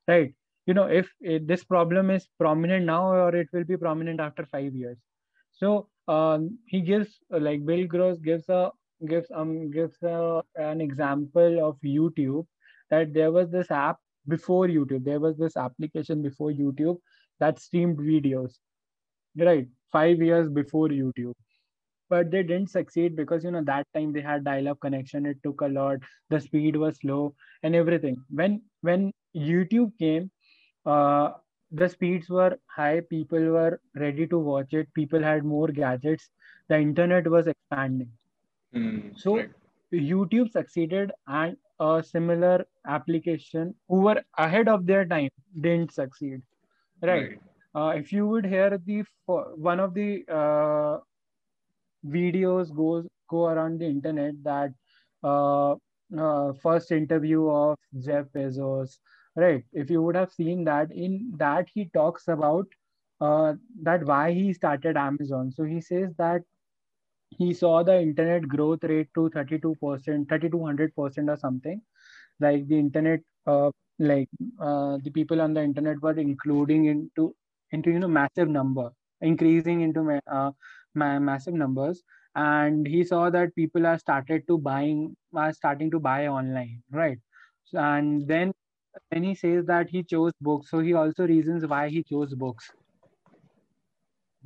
[0.09, 0.35] right?
[0.67, 4.75] You know if, this problem is prominent now or it will be prominent after five
[4.75, 4.99] years.
[5.53, 8.71] So um, he gives like bill gross gives a
[9.09, 12.47] gives um gives a, an example of youtube
[12.91, 15.05] that there was this app before youtube.
[15.05, 16.99] There was this application before youtube
[17.41, 18.59] that streamed videos
[19.37, 21.35] right five years before youtube.
[22.09, 25.27] But they didn't succeed because you know that time they had dial up connection.
[25.27, 25.99] It took a lot.
[26.31, 28.17] The speed was slow and everything.
[28.31, 30.31] When when youtube came
[30.87, 31.33] uh,
[31.73, 33.01] the speeds were high.
[33.11, 34.93] People were ready to watch it.
[34.95, 36.29] People had more gadgets.
[36.69, 38.11] The internet was expanding.
[38.75, 39.51] Mm, so right.
[39.93, 45.29] youtube succeeded and a similar application who were ahead of their time
[45.61, 46.43] didn't succeed
[47.03, 47.39] right, right.
[47.75, 50.99] Uh, if you would hear the one of the uh,
[52.07, 54.73] videos goes go around the internet that
[55.23, 55.75] uh,
[56.17, 58.99] uh, first interview of Jeff Bezos,
[59.35, 59.65] right?
[59.73, 62.67] If you would have seen that, in that he talks about
[63.21, 65.51] uh, that why he started Amazon.
[65.51, 66.43] So he says that
[67.31, 71.83] he saw the internet growth rate to 32%, 3200% or something.
[72.39, 74.29] Like the internet, uh, like
[74.61, 77.35] uh, the people on the internet were including into
[77.73, 78.91] into you know massive number,
[79.21, 80.51] increasing into uh,
[80.95, 82.03] ma- massive numbers.
[82.35, 87.19] And he saw that people are started to buying are starting to buy online right?
[87.65, 88.53] So, and then
[89.11, 90.71] then he says that he chose books.
[90.71, 92.73] So he also reasons why he chose books.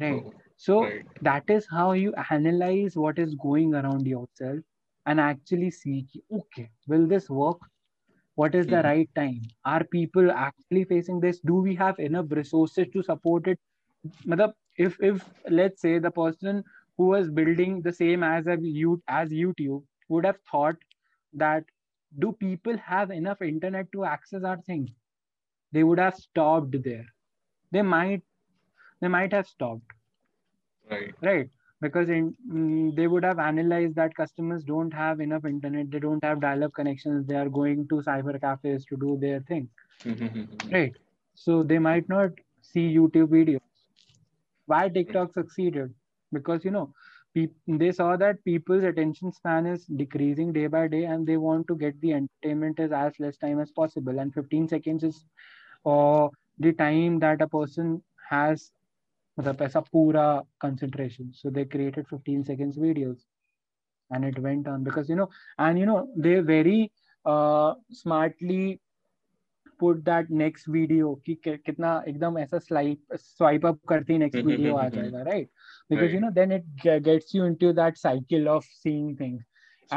[0.01, 0.27] Right.
[0.27, 1.05] Oh, so right.
[1.23, 4.61] that is how you analyze what is going around yourself
[5.07, 7.59] and actually see okay will this work
[8.41, 8.85] what is the Mhm.
[8.89, 9.41] right time?
[9.75, 11.41] Are people actually facing this?
[11.51, 13.61] Do we have enough resources to support it?
[14.33, 14.55] Matlab,
[14.87, 15.25] if if
[15.61, 16.63] let's say the person
[16.97, 18.57] who was building the same as a
[19.21, 20.77] as youtube would have thought
[21.45, 21.65] that
[22.25, 24.89] do people have enough internet to access our thing?
[25.73, 27.07] They would have stopped there.
[27.73, 28.23] They might
[29.01, 29.99] they might have stopped.
[30.91, 31.15] Right.
[31.23, 35.99] right because in, mm, they would have analyzed that customers don't have enough internet they
[36.01, 39.69] don't have dial-up connections they are going to cyber cafes to do their thing.
[40.05, 40.49] Mhm.
[40.73, 40.97] right.
[41.35, 42.31] So they might not
[42.63, 43.61] see youtube videos.
[44.67, 45.95] Why tiktok succeeded?
[46.33, 46.93] Because you know
[47.35, 51.67] peop- they saw that people's attention span is decreasing day by day and they want
[51.69, 54.19] to get the entertainment as as less time as possible.
[54.19, 55.25] And 15 seconds is
[55.85, 58.73] or the time that a person has
[59.40, 60.26] मतलब ऐसा पूरा
[60.66, 63.26] concentration so they created 15 seconds videos
[64.12, 66.92] and it went on because you know and you know they very
[67.26, 68.80] uh, smartly
[69.80, 74.44] put that next video कि कि- कितना एकदम ऐसा swipe swipe up करते ही next
[74.48, 75.50] video आ जाएगा right
[75.94, 76.24] because you Right.
[76.24, 79.44] know then it ge- gets you into that cycle of seeing things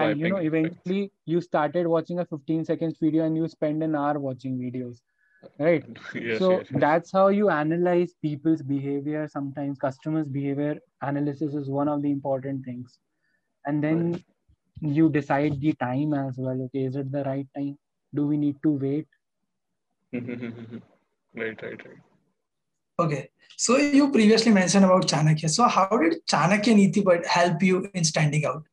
[0.02, 0.50] and you know Swiping effect.
[0.50, 1.00] eventually
[1.34, 5.02] you started watching a 15 seconds video and you spend an hour watching videos
[5.59, 5.85] right
[6.15, 6.81] Yes, so yes, yes.
[6.81, 12.65] that's how you analyze people's behavior sometimes customers behavior analysis is one of the important
[12.65, 12.99] things
[13.65, 14.23] and then
[14.81, 17.77] you decide the time as well okay is it the right time
[18.13, 19.07] do we need to wait
[21.35, 21.97] Right, right, right.
[22.99, 23.29] Okay.
[23.57, 25.49] So you previously mentioned about Chanakya.
[25.49, 28.63] So how did Chanakya Niti but help you in standing out?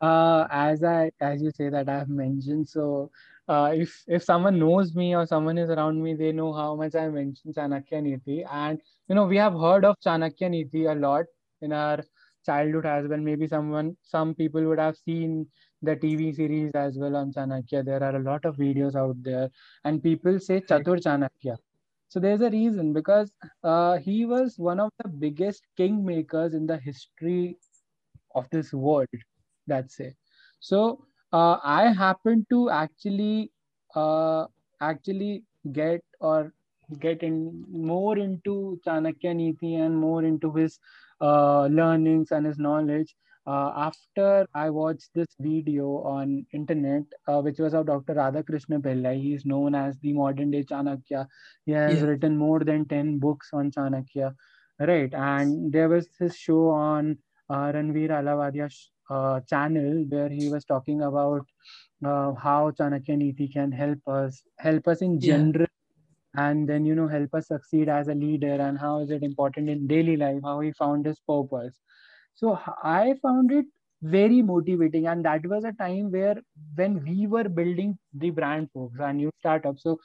[0.00, 3.10] uh as i as you say that i have mentioned so
[3.54, 6.94] uh if if someone knows me or someone is around me they know how much
[6.94, 8.44] i mentioned chanakya niti.
[8.62, 11.26] And you know we have heard of chanakya niti a lot
[11.60, 12.00] in our
[12.46, 13.18] childhood as well.
[13.18, 15.46] Maybe someone some people would have seen
[15.82, 17.84] the tv series as well on chanakya.
[17.84, 19.50] There are a lot of videos out there.
[19.84, 21.56] And people say chatur chanakya.
[22.08, 23.32] So there's a reason because
[23.62, 27.56] uh, he was one of the biggest kingmakers in the history
[28.34, 29.06] of this world
[29.66, 30.16] that's it.
[30.58, 33.50] So uh, i happen to actually
[33.94, 34.46] uh,
[34.80, 36.52] actually get or
[36.98, 38.54] get in more into
[38.86, 40.78] chanakya niti and more into his
[41.20, 43.14] uh, learnings and his knowledge
[43.46, 49.14] uh, after i watched this video on internet uh, which was of dr radhakrishnan pillai
[49.26, 51.26] he is known as the modern day chanakya.
[51.66, 54.34] He has written more than 10 books on chanakya
[54.80, 55.12] right?
[55.14, 57.18] And there was this show on
[57.50, 61.46] uh, Ranveer Allahbadia's uh, channel where he was talking about
[62.04, 65.46] uh, how Chanakya Niti can help us, help us in Yeah.
[65.46, 65.66] general,
[66.34, 69.68] and then you know help us succeed as a leader, and how is it important
[69.70, 71.78] in daily life, how he found his purpose.
[72.34, 73.66] So I found it
[74.02, 76.36] very motivating, and that was a time where
[76.74, 79.78] when we were building the brand folks, our new startup.
[79.78, 79.98] So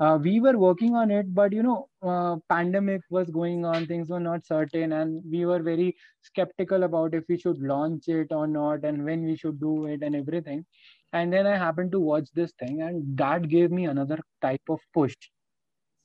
[0.00, 4.08] uh, we were working on it, but you know, uh, pandemic was going on, things
[4.10, 8.46] were not certain, and we were very skeptical about if we should launch it or
[8.46, 10.64] not and when we should do it and everything.
[11.12, 14.80] And then i happened to watch this thing and that gave me another type of
[14.94, 15.14] push.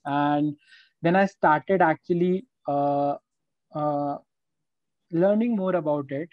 [0.06, 0.58] And
[1.02, 3.16] then i started actually uh,
[3.76, 4.18] uh,
[5.12, 6.30] learning more about it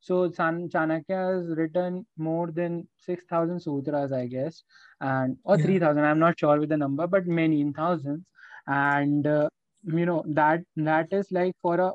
[0.00, 4.62] so Chan- chanakya has written more than 6000 sutras i guess
[5.00, 5.58] and or Yeah.
[5.58, 8.24] 3000 i'm not sure with the number but many in thousands
[8.66, 9.48] and uh,
[9.82, 11.92] you know that that is like for a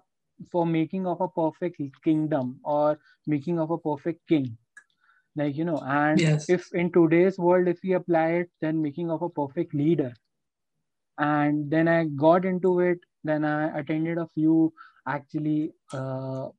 [0.51, 2.97] for making of a perfect kingdom or
[3.27, 4.57] making of a perfect king
[5.35, 6.47] like you know and Yes.
[6.47, 10.13] if in today's world if we apply it then making of a perfect leader
[11.17, 14.73] and then i got into it then i attended a few
[15.07, 16.49] actually uh,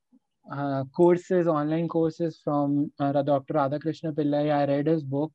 [0.50, 4.50] uh, courses online courses from uh, dr radhakrishnan pillai.
[4.52, 5.32] I read his book.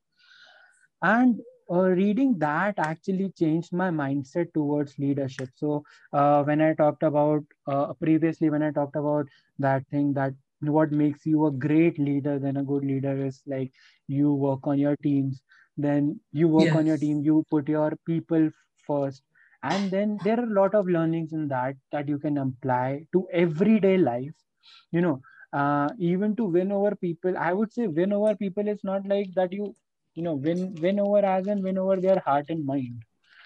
[1.02, 1.40] And
[1.70, 5.50] uh, reading that actually changed my mindset towards leadership.
[5.54, 9.26] So uh, when i talked about uh, previously when i talked about
[9.58, 13.72] that thing that what makes you a great leader then a good leader is like
[14.08, 15.42] you work on your teams.
[15.76, 18.50] Then you work on your team you put your people
[18.86, 19.22] first.
[19.62, 23.26] And then there are a lot of learnings in that that you can apply to
[23.32, 24.34] everyday life
[24.90, 25.20] you know
[25.52, 29.28] uh, even to win over people i would say win over people is not like
[29.34, 29.74] that you
[30.14, 33.02] you know win win over as and win over their heart and mind.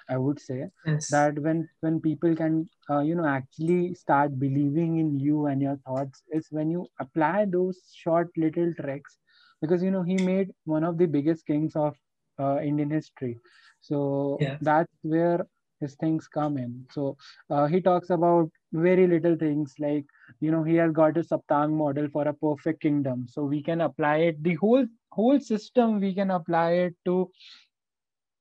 [0.08, 1.10] I would say Yes.
[1.10, 5.76] that when when people can uh, you know actually start believing in you and your
[5.86, 9.18] thoughts is when you apply those short little tricks
[9.60, 11.96] because you know he made one of the biggest kings of
[12.38, 13.38] uh, indian history.
[13.80, 15.46] So that's where
[15.84, 16.74] his things come in.
[16.96, 17.16] So
[17.50, 20.04] uh, he talks about very little things like
[20.40, 23.26] you know he has got a Saptang model for a perfect kingdom.
[23.28, 24.86] So we can apply it the whole
[25.20, 26.00] whole system.
[26.00, 27.30] We can apply it to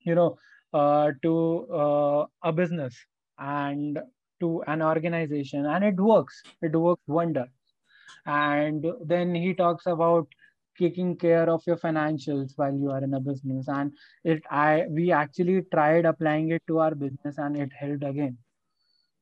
[0.01, 0.37] you know
[0.73, 1.33] uh, to
[1.83, 2.95] uh, a business
[3.39, 3.99] and
[4.41, 6.41] to an organization, and it works.
[6.61, 7.45] It works wonder.
[8.25, 10.27] And then he talks about
[10.77, 13.67] taking care of your financials while you are in a business.
[13.67, 13.93] And
[14.23, 18.37] it i we actually tried applying it to our business and it helped again.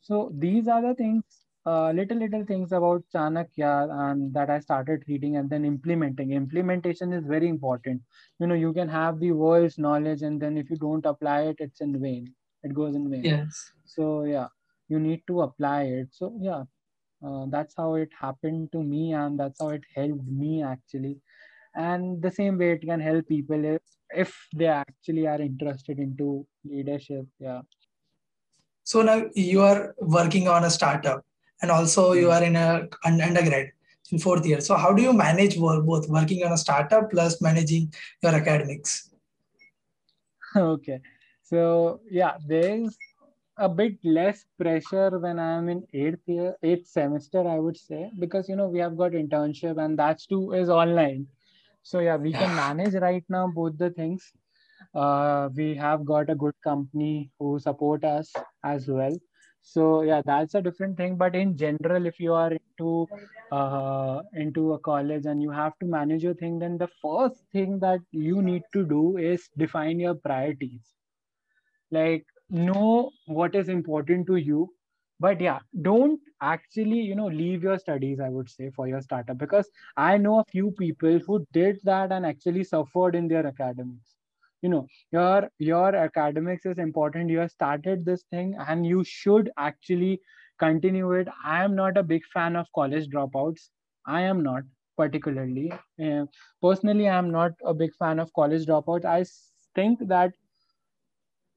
[0.01, 1.23] So these are the things
[1.65, 3.73] uh, little little things about chanakya
[4.03, 6.31] and that i started reading and then implementing.
[6.31, 8.01] Implementation is very important.
[8.39, 11.57] You know you can have the world's knowledge and then if you don't apply it
[11.59, 12.33] it's in vain.
[12.63, 13.23] It goes in vain.
[13.25, 13.71] Yes.
[13.85, 14.47] So yeah
[14.89, 16.07] you need to apply it.
[16.11, 16.63] So yeah
[17.23, 21.19] uh, that's how it happened to me and that's how it helped me actually
[21.75, 26.45] and the same way it can help people if, if they actually are interested into
[26.65, 27.61] leadership yeah.
[28.83, 31.23] So now you are working on a startup
[31.61, 32.31] and also you hmm.
[32.31, 33.71] are in a undergrad
[34.11, 34.59] in fourth year.
[34.59, 39.09] So how do you manage work, both working on a startup plus managing your academics?
[40.53, 40.99] Okay.
[41.43, 42.97] So yeah there's
[43.57, 48.47] a bit less pressure when i'm in eighth year eighth semester i would say because
[48.49, 51.27] you know we have got internship and that's too is online
[51.83, 54.31] so yeah we can manage right now both the things.
[54.95, 58.31] Uh, we have got a good company who support us
[58.63, 59.15] as well.
[59.61, 61.17] So yeah that's a different thing.
[61.17, 63.07] But in general if you are into
[63.51, 67.79] uh, into a college and you have to manage your thing then the first thing
[67.79, 70.93] that you need to do is define your priorities.
[71.91, 74.69] Like know what is important to you
[75.25, 79.37] but yeah don't actually you know leave your studies i would say for your startup
[79.37, 84.15] because i know a few people who did that and actually suffered in their academics.
[84.61, 87.29] You know your your academics is important.
[87.29, 90.19] You have started this thing and you should actually
[90.59, 91.27] continue it.
[91.45, 93.69] I am not a big fan of college dropouts.
[94.05, 94.63] I am not
[94.97, 95.71] particularly.
[96.03, 96.25] Uh,
[96.61, 99.05] personally i am not a big fan of college dropouts.
[99.05, 99.23] I
[99.75, 100.33] think that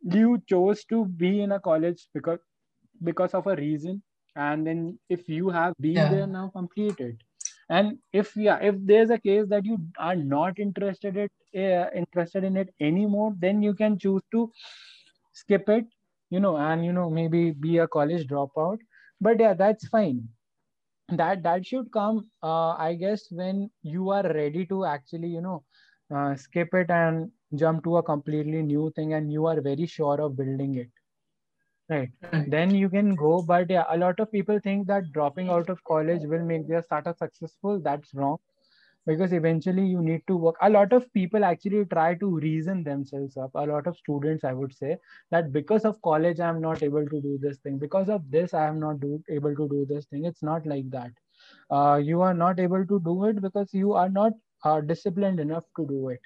[0.03, 2.39] you chose to be in a college because
[3.03, 4.03] because of a reason.
[4.37, 6.09] And then if you have been yeah.
[6.09, 7.17] there now complete it.
[7.69, 12.45] And if yeah if there's a case that you are not interested it uh, interested
[12.45, 14.51] in it anymore then you can choose to
[15.33, 15.87] skip it
[16.31, 18.79] you know and you know maybe be a college dropout.
[19.21, 20.29] But yeah that's fine.
[21.09, 25.63] That that should come uh, i guess when you are ready to actually you know
[26.15, 30.21] uh, skip it and jump to a completely new thing and you are very sure
[30.21, 30.91] of building it
[31.89, 32.11] right.
[32.49, 35.83] Then you can go but yeah a lot of people think that dropping out of
[35.85, 37.81] college will make their startup successful.
[37.81, 38.39] That's wrong
[39.07, 40.57] because eventually you need to work.
[40.63, 43.51] A lot of people actually try to reason themselves up.
[43.55, 44.97] A lot of students i would say
[45.31, 47.79] that because of college i'm not able to do this thing.
[47.79, 50.25] Because of this i am not do, able to do this thing.
[50.25, 51.11] It's not like that.
[51.71, 54.33] Uh, you are not able to do it because you are not
[54.65, 56.21] uh, disciplined enough to do it.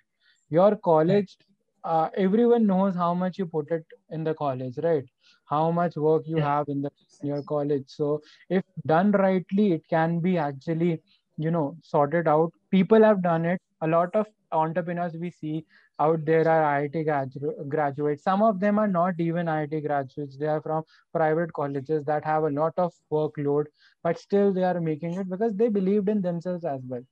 [0.51, 1.37] Your college
[1.85, 5.05] uh, everyone knows how much you put it in the college right?
[5.47, 6.91] How much work you have in the
[7.23, 7.85] in your college.
[7.89, 11.01] So if done rightly it can be actually
[11.37, 12.53] you know sorted out.
[12.71, 13.61] People have done it.
[13.83, 15.65] A lot of entrepreneurs we see
[16.01, 18.23] out there are IIT gradu- graduates.
[18.23, 20.37] Some of them are not even IIT graduates.
[20.37, 23.67] They are from private colleges that have a lot of workload,
[24.03, 27.03] but still they are making it because they believed in themselves as well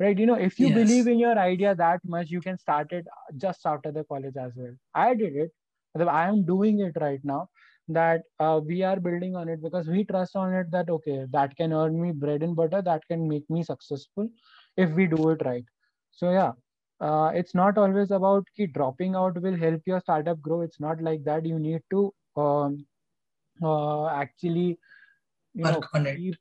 [0.00, 0.76] right you know if you yes.
[0.76, 4.52] believe in your idea that much you can start it just after the college as
[4.56, 4.74] well.
[4.94, 5.50] I did it.
[5.98, 7.48] I am doing it right now
[7.88, 11.56] that uh, we are building on it because we trust on it that okay that
[11.56, 14.28] can earn me bread and butter that can make me successful
[14.76, 15.64] if we do it right.
[16.10, 16.52] So yeah
[17.00, 20.62] uh, it's not always about keep dropping out will help your startup grow.
[20.62, 21.44] It's not like that.
[21.44, 22.86] You need to um,
[23.62, 24.78] uh, actually
[25.54, 25.80] you know
[26.14, 26.36] keep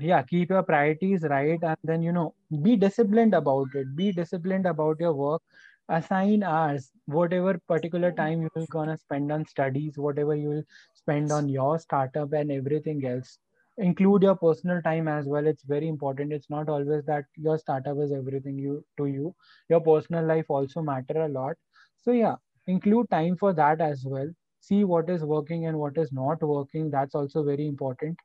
[0.00, 3.94] yeah keep your priorities right and then you know be disciplined about it.
[3.96, 5.42] Be disciplined about your work.
[5.88, 10.62] Assign hours whatever particular time you will gonna spend on studies whatever you will
[10.94, 13.38] spend on your startup and everything else.
[13.78, 15.46] Include your personal time as well.
[15.46, 16.32] It's very important.
[16.32, 19.34] It's not always that your startup is everything you to you.
[19.68, 21.56] Your personal life also matter a lot.
[21.98, 22.36] So yeah
[22.68, 24.28] include time for that as well.
[24.60, 26.90] See what is working and what is not working.
[26.90, 28.18] That's also very important.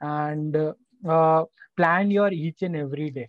[0.00, 0.74] And uh,
[1.08, 1.44] uh,
[1.76, 3.28] plan your each and every day.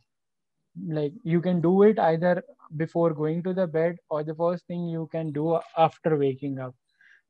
[0.88, 2.44] Like you can do it either
[2.78, 6.76] before going to the bed or the first thing you can do after waking up.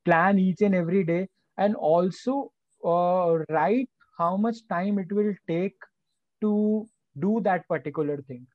[0.04, 1.28] Plan each and every day
[1.58, 2.52] and also
[2.84, 5.76] uh, write how much time it will take
[6.42, 6.86] to
[7.18, 8.46] do that particular thing.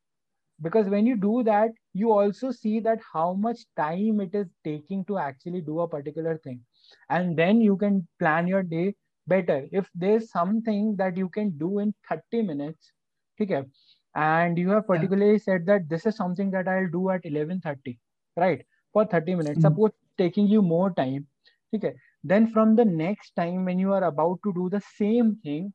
[0.61, 5.03] Because when you do that you also see that how much time it is taking
[5.05, 6.61] to actually do a particular thing.
[7.09, 8.95] And then you can plan your day
[9.33, 9.59] better.
[9.71, 12.91] If there's something that you can do in 30 minutes
[13.41, 13.63] okay
[14.15, 15.45] and you have particularly yeah.
[15.45, 17.97] said that this is something that i'll do at 11:30
[18.37, 18.65] right?
[18.93, 19.59] For 30 minutes.
[19.59, 19.67] Mm-hmm.
[19.67, 21.27] suppose taking you more time
[21.75, 25.73] okay then from the next time when you are about to do the same thing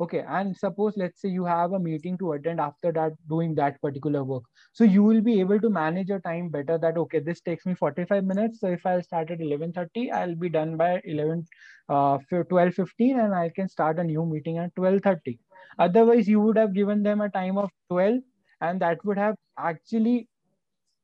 [0.00, 3.80] okay and suppose let's say you have a meeting to attend after that doing that
[3.80, 4.42] particular work.
[4.72, 7.74] So you will be able to manage your time better that okay this takes me
[7.74, 8.60] 45 minutes.
[8.60, 11.46] So if i start at 11:30 i'll be done by 11
[11.88, 15.38] uh 12:15 and i can start a new meeting at 12:30
[15.78, 18.20] otherwise you would have given them a time of 12
[18.60, 20.28] and that would have actually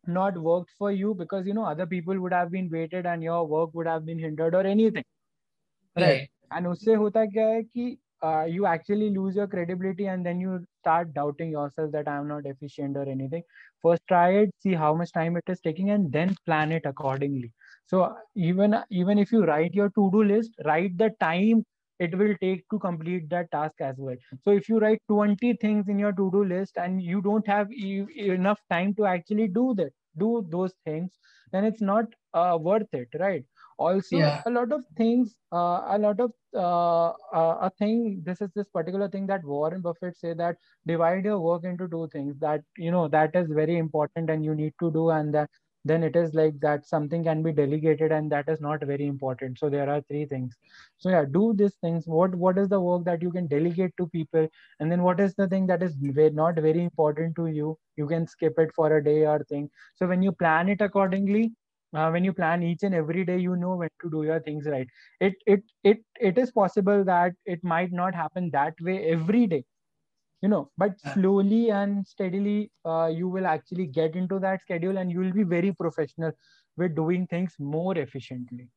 [0.06, 3.46] not worked for you because you know other people would have been waited and your
[3.46, 5.04] work would have been hindered or anything.
[5.96, 6.28] Right.
[6.50, 10.64] And usse hota kya hai ki uh, you actually lose your credibility and then you
[10.80, 13.42] start doubting yourself that i'm not efficient or anything.
[13.82, 17.52] First try it see how much time it is taking and then plan it accordingly.
[17.86, 21.64] So even even if you write your to-do list write the time
[21.98, 24.16] it will take to complete that task as well.
[24.44, 28.06] So if you write 20 things in your to-do list and you don't have e-
[28.30, 31.10] enough time to actually do that do those things
[31.52, 32.04] then it's not
[32.34, 33.44] uh, worth it right
[33.84, 34.42] also yeah.
[34.46, 37.08] a lot of things uh, a lot of uh,
[37.40, 40.56] uh, a thing this is this particular thing that warren buffett say that
[40.86, 44.54] divide your work into two things that you know that is very important and you
[44.54, 48.30] need to do and that then it is like that something can be delegated and
[48.30, 49.58] that is not very important.
[49.58, 50.56] So there are three things.
[50.98, 52.06] So yeah do these things.
[52.06, 54.48] What what is the work that you can delegate to people?
[54.78, 57.78] And then what is the thing that is not very important to you?
[57.96, 59.70] You can skip it for a day or thing.
[59.96, 61.52] So when you plan it accordingly
[61.94, 64.66] uh, when you plan each and every day you know when to do your things
[64.66, 64.86] right?
[65.20, 69.64] It it it it is possible that it might not happen that way every day
[70.42, 75.10] you know but slowly and steadily uh, you will actually get into that schedule and
[75.10, 76.32] you will be very professional
[76.76, 78.68] with doing things more efficiently.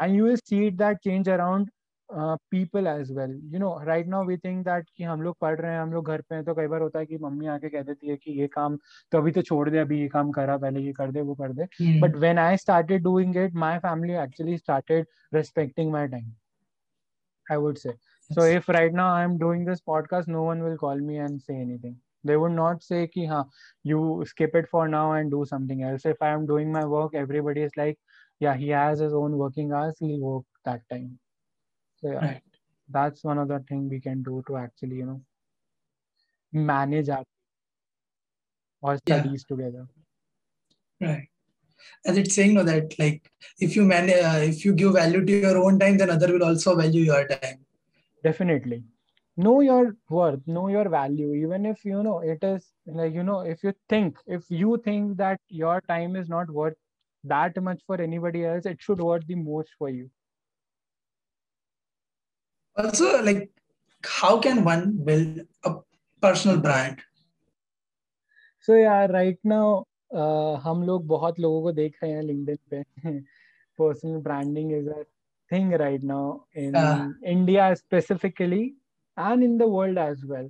[0.00, 1.70] And you will see that change around
[2.10, 5.72] people as well you know right now we think that कि हम लोग पढ़ रहे
[5.72, 7.82] हैं हम लोग घर पे हैं तो कई बार होता है कि मम्मी आके कह
[7.82, 8.76] देती है कि ये काम
[9.12, 11.52] तो अभी तो छोड़ दे अभी ये काम करा पहले ये कर दे वो कर
[11.52, 11.66] दे।
[12.00, 16.32] But when I started doing it my family actually started respecting my time
[17.46, 17.92] I would say
[18.30, 21.40] so if right now I am doing this podcast no one will call me and
[21.40, 21.96] say anything
[22.26, 23.48] they would not say कि हाँ
[23.86, 27.14] you skip it for now and do something else if I am doing my work
[27.14, 27.98] everybody is like
[28.40, 31.16] yeah he has his own working hours he work that time
[32.04, 32.42] so yeah, right.
[32.90, 35.22] that's one of the thing we can do to actually, you know,
[36.52, 37.24] manage our
[38.82, 39.56] or studies yeah.
[39.56, 39.86] together.
[41.00, 41.28] Right.
[42.04, 45.32] As it's saying no, that like if you manage, uh, if you give value to
[45.32, 47.64] your own time, then other will also value your time.
[48.22, 48.84] Definitely.
[49.38, 51.32] Know your worth, know your value.
[51.32, 55.16] Even if you know it is like you know, if you think, if you think
[55.16, 56.76] that your time is not worth
[57.24, 60.10] that much for anybody else, it should worth the most for you
[62.77, 63.49] also like
[64.03, 65.75] how can one build a
[66.21, 67.01] personal brand
[68.59, 73.23] so yeah right now uh, हम लोग बहुत लोगों को देख रहे हैं LinkedIn पे
[73.79, 75.05] personal branding is a
[75.49, 78.75] thing right now in uh, India specifically
[79.17, 80.49] and in the world as well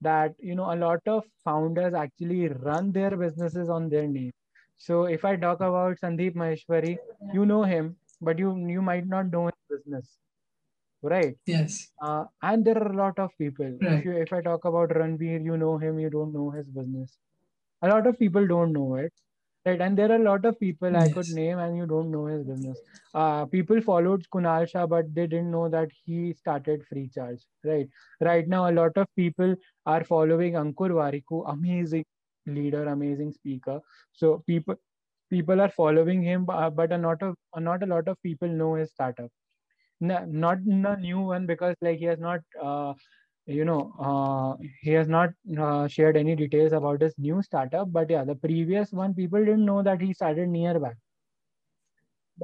[0.00, 4.32] that you know a lot of founders actually run their businesses on their name
[4.76, 6.96] so if i talk about sandeep maheshwari
[7.34, 7.90] you know him
[8.28, 10.16] but you you might not know his business
[11.03, 11.35] right.
[11.45, 11.91] Yes.
[12.01, 13.77] Uh, and there are a lot of people.
[13.81, 13.99] Right.
[13.99, 17.17] if you if i talk about ranveer you know him you don't know his business.
[17.81, 19.13] A lot of people don't know it.
[19.65, 19.79] Right.
[19.79, 21.09] And there are a lot of people yes.
[21.09, 22.79] i could name and you don't know his business.
[23.13, 27.87] Uh, people followed kunal shah but they didn't know that he started freecharge, right.
[28.21, 32.05] Right now a lot of people are following ankur warikoo amazing
[32.45, 33.79] leader amazing speaker.
[34.11, 34.75] So people
[35.29, 37.35] people are following him but a lot of
[37.69, 39.31] not a lot of people know his startup
[40.03, 40.57] no, not
[40.97, 42.93] a new one because like he has not uh,
[43.45, 44.51] you know uh,
[44.81, 48.91] he has not uh, shared any details about his new startup but yeah the previous
[48.91, 50.93] one people didn't know that he started nearbuy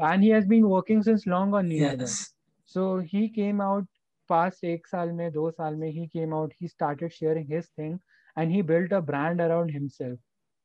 [0.09, 2.33] and he has been working since long on nearbuy yes.
[2.65, 3.85] so he came out
[4.27, 7.99] past ek saal mein, do saal mein, he came out he started sharing his thing
[8.35, 10.19] and he built a brand around himself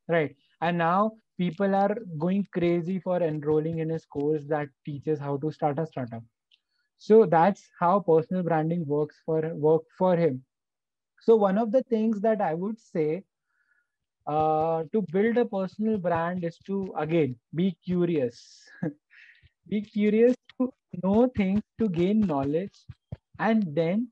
[0.09, 0.35] right?
[0.61, 5.51] And now people are going crazy for enrolling in his course that teaches how to
[5.51, 6.23] start a startup
[7.07, 10.45] so that's how personal branding works for work for him.
[11.21, 13.25] So one of the things that i would say
[14.27, 18.69] uh, to build a personal brand is to again be curious.
[19.69, 22.87] Be curious to know things to gain knowledge
[23.39, 24.09] and then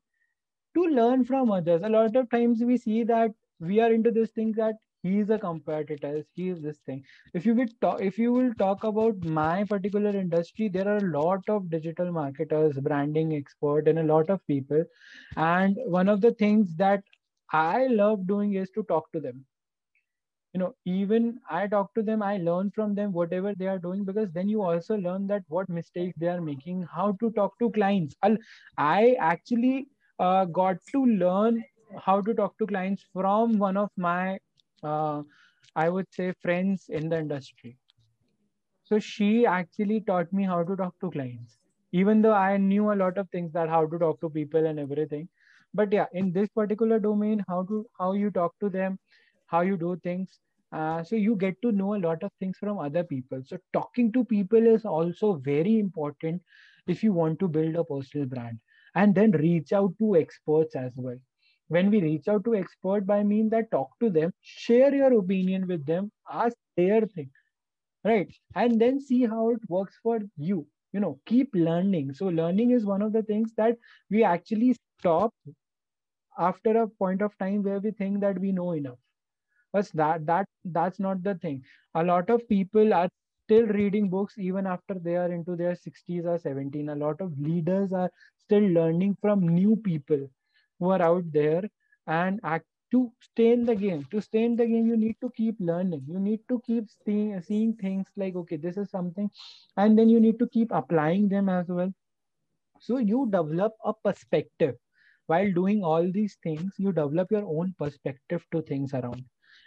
[0.74, 1.82] to learn from others.
[1.84, 5.30] A lot of times we see that we are into this thing that he is
[5.30, 7.04] a competitor he is this thing.
[7.34, 11.10] If you will talk if you will talk about my particular industry there are a
[11.18, 14.84] lot of digital marketers branding expert and a lot of people.
[15.36, 17.02] And one of the things that
[17.52, 19.44] i love doing is to talk to them.
[20.54, 24.04] You know even i talk to them i learn from them whatever they are doing
[24.04, 27.70] because then you also learn that what mistakes they are making how to talk to
[27.70, 28.16] clients.
[28.22, 28.36] I'll,
[28.78, 29.88] i actually
[30.18, 31.62] uh, got to learn
[31.98, 34.38] how to talk to clients from one of my
[34.82, 35.22] uh,
[35.76, 37.76] i would say friends in the industry
[38.84, 41.58] so she actually taught me how to talk to clients
[42.00, 44.78] even though i knew a lot of things that how to talk to people and
[44.84, 45.28] everything
[45.80, 48.98] but yeah in this particular domain how to how you talk to them
[49.46, 50.40] how you do things.
[50.72, 53.40] Uh, so you get to know a lot of things from other people.
[53.46, 56.42] So talking to people is also very important
[56.88, 58.58] if you want to build a personal brand.
[58.96, 61.18] And then reach out to experts as well.
[61.68, 65.66] When we reach out to expert, by mean that talk to them, share your opinion
[65.66, 67.30] with them, ask their thing,
[68.04, 68.32] right?
[68.54, 70.66] And then see how it works for you.
[70.92, 72.14] You know, keep learning.
[72.14, 73.78] So learning is one of the things that
[74.10, 75.34] we actually stop
[76.38, 78.98] after a point of time where we think that we know enough
[79.72, 80.46] but that that
[80.76, 81.62] that's not the thing
[81.94, 83.08] a lot of people are
[83.44, 87.38] still reading books even after they are into their 60s or 17 a lot of
[87.38, 90.28] leaders are still learning from new people
[90.82, 91.70] who are out there
[92.06, 95.30] and act to stay in the game to stay in the game you need to
[95.36, 96.04] keep learning.
[96.08, 99.30] You need to keep seeing seeing things like okay this is something
[99.76, 101.92] and then you need to keep applying them as well.
[102.80, 104.76] So you develop a perspective.
[105.26, 109.24] While doing all these things you develop your own perspective to things around.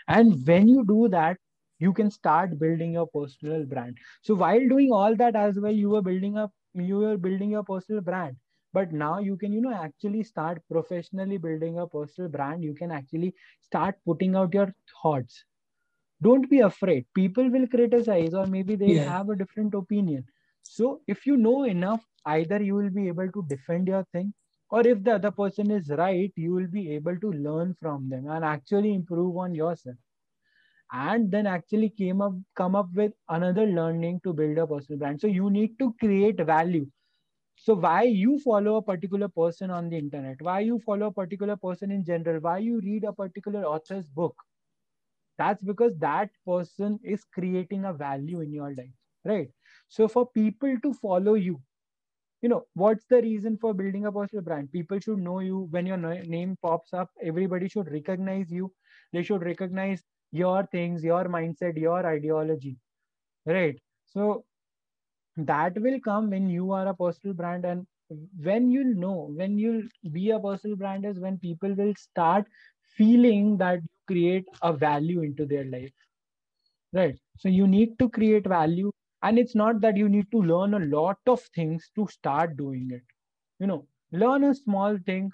[0.08, 1.38] And when you do that
[1.80, 3.98] you can start building your personal brand.
[4.22, 7.64] So while doing all that as well you were building up you were building your
[7.64, 8.38] personal brand
[8.76, 12.64] but now you can you know actually start professionally building a personal brand.
[12.64, 15.44] You can actually start putting out your thoughts.
[16.22, 17.06] Don't be afraid.
[17.14, 19.12] People will criticize or maybe they yeah.
[19.18, 20.26] have a different opinion.
[20.64, 24.34] So if you know enough either you will be able to defend your thing
[24.72, 28.28] or if the other person is right you will be able to learn from them
[28.28, 29.96] and actually improve on yourself.
[30.92, 35.22] And then actually came up come up with another learning to build a personal brand.
[35.22, 36.86] So you need to create value
[37.58, 40.42] so why you follow a particular person on the internet?
[40.42, 42.40] Why you follow a particular person in general?
[42.42, 44.36] Why you read a particular author's book?
[45.38, 48.94] That's because that person is creating a value in your life
[49.28, 49.50] right?
[49.88, 51.62] So for people to follow you
[52.42, 54.72] you know what's the reason for building a personal brand?
[54.72, 55.68] People should know you.
[55.72, 58.74] When your name pops up everybody should recognize you.
[59.14, 62.78] They should recognize your things your mindset your ideology
[63.46, 63.80] right?
[64.06, 64.46] So
[65.38, 67.88] that will come when you are a personal brand and
[68.42, 72.46] when you know when you'll be a personal brand is when people will start
[72.98, 75.94] feeling that you create a value into their life.
[76.94, 77.18] Right.
[77.38, 80.80] So you need to create value and it's not that you need to learn a
[80.80, 83.04] lot of things to start doing it.
[83.60, 85.32] You know learn a small thing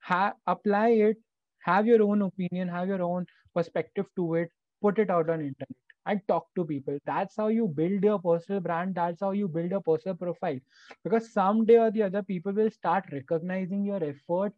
[0.00, 1.16] ha- apply it
[1.60, 4.50] have your own opinion have your own perspective to it
[4.82, 6.98] put it out on internet and talk to people.
[7.06, 8.94] That's how you build your personal brand.
[8.94, 10.58] That's how you build your personal profile.
[11.04, 14.52] Because someday or the other, people will start recognizing your effort.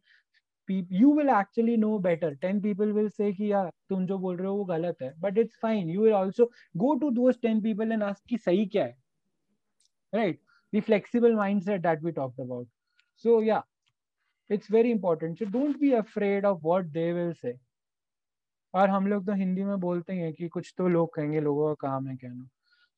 [0.69, 2.37] You will actually know better.
[2.41, 5.11] 10 people will say, ki, yeah, tum jo bol rahe ho, galat hai.
[5.21, 5.89] but it's fine.
[5.89, 8.95] You will also go to those 10 people and ask, ki, sahi kya hai?
[10.15, 10.39] right?
[10.73, 12.67] The flexible mindset that we talked about.
[13.17, 13.63] So, yeah,
[14.49, 15.39] it's very important.
[15.39, 17.57] So, don't be afraid of what they will say
[18.75, 21.89] और हम लोग तो हिंदी में बोलते हैं कि कुछ तो लोग कहेंगे लोगों का
[21.89, 22.45] काम है कहना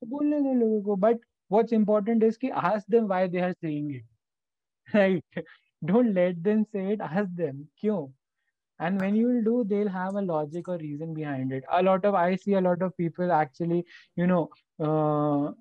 [0.03, 1.21] तो बोलने दो लोगों को बट
[1.51, 4.07] व्हाट्स इम्पोर्टेंट इज़ कि ask them why they are saying it
[4.95, 5.45] right
[5.85, 8.07] don't let them say it ask them क्यों
[8.81, 12.05] and when you will do they'll have a logic or reason behind it a lot
[12.05, 13.85] of i see a lot of people actually
[14.17, 14.43] you know
[14.79, 15.53] uh,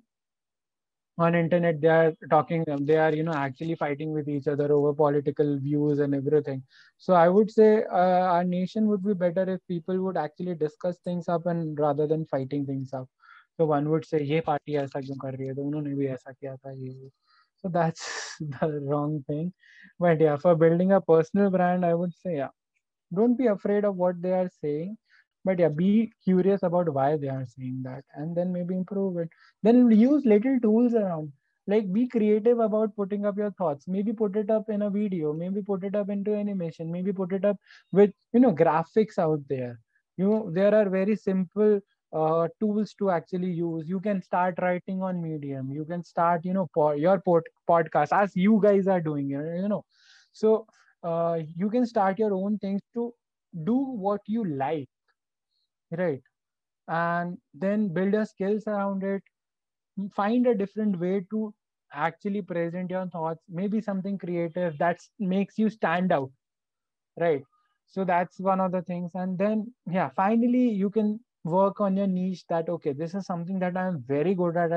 [1.18, 4.92] on internet they are talking they are you know actually fighting with each other over
[4.94, 6.62] political views and everything
[6.98, 10.98] so i would say uh, our nation would be better if people would actually discuss
[10.98, 13.08] things up and rather than fighting things up
[13.56, 16.56] so one would say ye party aisa kyun kar rahi hai unhone bhi aisa kiya
[16.64, 16.94] tha ye
[17.56, 19.52] so that's the wrong thing.
[19.98, 22.48] But yeah, for building a personal brand, I would say, yeah,
[23.14, 24.96] don't be afraid of what they are saying.
[25.46, 29.30] But yeah, be curious about why they are saying that and then maybe improve it.
[29.62, 31.32] Then use little tools around.
[31.68, 33.88] Like be creative about putting up your thoughts.
[33.88, 37.32] Maybe put it up in a video, maybe put it up into animation, maybe put
[37.32, 37.58] it up
[37.92, 39.80] with you know graphics out there.
[40.18, 41.80] You know, there are very simple
[42.12, 46.52] uh, tools to actually use you can start writing on medium you can start you
[46.54, 49.84] know po- your pod- podcast as you guys are doing you know
[50.32, 50.66] so
[51.02, 53.12] uh, you can start your own things to
[53.64, 54.88] do what you like
[55.98, 56.22] right.
[56.88, 59.22] And then build your skills around it.
[60.14, 61.54] Find a different way to
[61.92, 63.42] actually present your thoughts.
[63.48, 66.30] Maybe something creative that makes you stand out.
[67.18, 67.42] Right.
[67.86, 69.12] So that's one of the things.
[69.14, 73.60] And then yeah finally you can work on your niche that okay this is something
[73.60, 74.72] that i'm very good at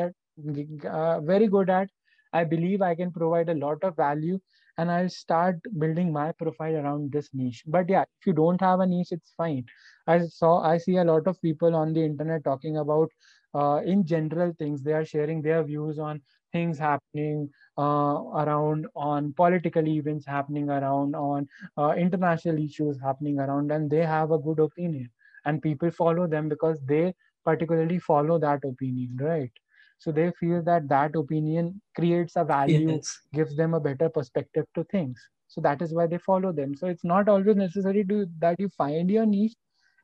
[0.89, 1.89] uh, very good at.
[2.33, 4.39] I believe i can provide a lot of value
[4.79, 7.63] and i'll start building my profile around this niche.
[7.67, 9.65] But yeah if you don't have a niche it's fine.
[10.07, 13.09] I saw i see a lot of people on the internet talking about
[13.53, 14.83] uh, in general things.
[14.83, 16.21] They are sharing their views on
[16.51, 23.71] things happening uh, around on political events happening around on uh, international issues happening around
[23.71, 25.09] and they have a good opinion.
[25.45, 27.13] And people follow them because they
[27.45, 29.51] particularly follow that opinion right
[29.99, 33.19] so they feel that that opinion creates a value yes.
[33.33, 35.19] gives them a better perspective to things.
[35.47, 36.75] So that is why they follow them.
[36.75, 39.55] So it's not always necessary to that you find your niche.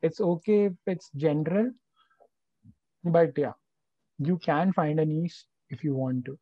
[0.01, 1.71] It's okay if it's general
[3.05, 3.53] but yeah
[4.17, 6.37] you can find a niche if you want to.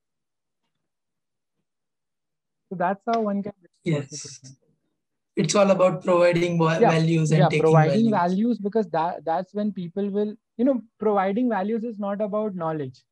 [2.69, 4.39] So that's how one can yes.
[5.35, 6.79] it's all about providing yeah.
[6.79, 8.11] values and yeah, taking providing values.
[8.11, 13.03] values because that that's when people will you know providing values is not about knowledge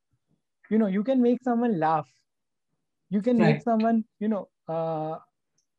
[0.72, 2.08] you know you can make someone laugh.
[3.10, 3.54] You can right.
[3.56, 5.18] make someone you know uh,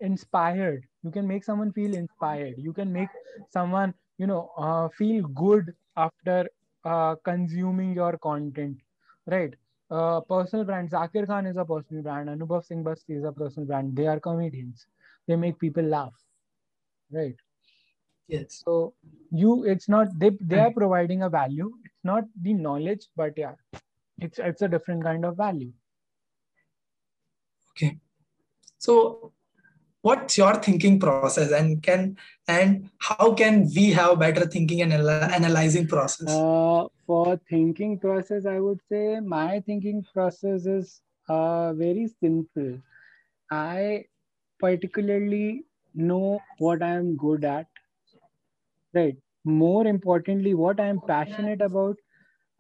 [0.01, 0.85] inspired.
[1.03, 2.55] You can make someone feel inspired.
[2.59, 3.09] You can make
[3.51, 6.49] someone you know uh, feel good after
[6.85, 8.79] uh, consuming your content
[9.27, 9.55] right?
[9.91, 10.91] Uh, personal brand.
[10.91, 12.29] Zakir khan is a personal brand.
[12.29, 13.97] Anubhav singh Bassi is a personal brand.
[13.97, 14.87] They are comedians.
[15.27, 16.15] They make people laugh
[17.13, 17.37] right?
[18.29, 18.63] Yes.
[18.65, 18.95] So
[19.31, 21.73] you it's not they they are providing a value.
[21.85, 23.55] It's not the knowledge but yeah
[24.23, 25.73] it's it's a different kind of value.
[27.71, 27.99] Okay.
[28.79, 29.33] So
[30.03, 32.17] what's your thinking process and can
[32.49, 36.29] and how can we have better thinking and analyzing process?
[36.29, 42.79] Uh, for thinking process i would say my thinking process is uh, very simple.
[43.51, 44.05] I
[44.59, 45.65] particularly
[45.95, 47.67] know what i am good at
[48.95, 49.17] right?
[49.45, 51.97] More importantly what i am passionate about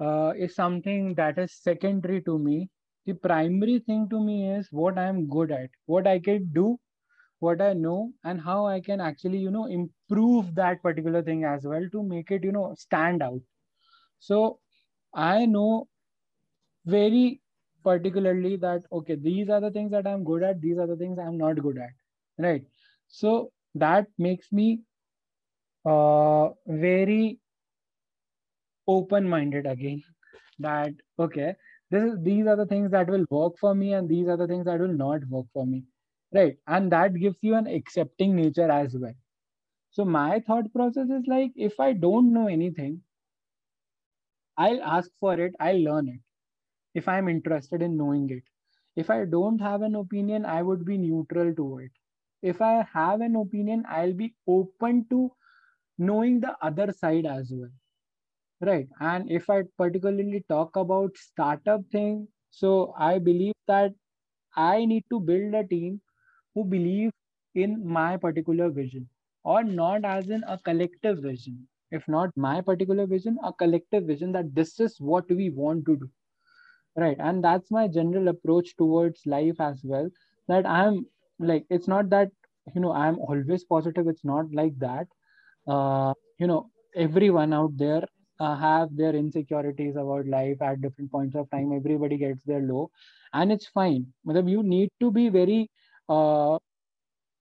[0.00, 2.68] uh, is something that is secondary to me
[3.06, 6.78] the primary thing to me is what i am good at what i can do
[7.40, 11.64] what I know and how I can actually, you know, improve that particular thing as
[11.64, 13.40] well to make it, you know, stand out.
[14.20, 14.60] So
[15.12, 15.88] I know
[16.86, 17.40] very
[17.84, 21.18] particularly that, okay, these are the things that I'm good at, these are the things
[21.18, 21.90] I'm not good at.
[22.38, 22.64] Right.
[23.08, 24.82] So that makes me
[25.84, 27.40] uh, very
[28.88, 30.02] open minded again.
[30.58, 31.54] That, okay,
[31.90, 34.46] this is, these are the things that will work for me and these are the
[34.46, 35.84] things that will not work for me
[36.34, 36.56] right?
[36.66, 39.14] And that gives you an accepting nature as well.
[39.90, 43.02] So my thought process is like if i don't know anything
[44.64, 46.20] i'll ask for it i'll learn it
[47.00, 48.44] if i'm interested in knowing it.
[48.96, 51.92] If i don't have an opinion i would be neutral to it.
[52.42, 55.32] If i have an opinion i'll be open to
[55.98, 57.70] knowing the other side as well
[58.66, 58.88] right.
[59.00, 62.14] And if i particularly talk about startup thing
[62.60, 62.70] so
[63.08, 63.92] i believe that
[64.66, 66.00] i need to build a team
[66.54, 67.12] who believe
[67.66, 69.08] in my particular vision
[69.44, 71.68] or not as in a collective vision.
[71.92, 75.96] If not my particular vision a collective vision that this is what we want to
[75.96, 76.10] do.
[76.96, 77.16] Right.
[77.18, 80.08] And that's my general approach towards life as well
[80.48, 81.06] that i'm
[81.38, 82.30] like it's not that
[82.74, 84.08] you know i'm always positive.
[84.08, 85.06] It's not like that.
[85.66, 88.02] Uh, you know everyone out there
[88.42, 91.72] uh, have their insecurities about life at different points of time.
[91.72, 92.90] Everybody gets their low.
[93.34, 94.06] And it's fine.
[94.24, 95.70] But you need to be very
[96.08, 96.58] uh,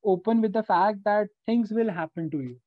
[0.03, 2.57] open with the fact that things will happen to you.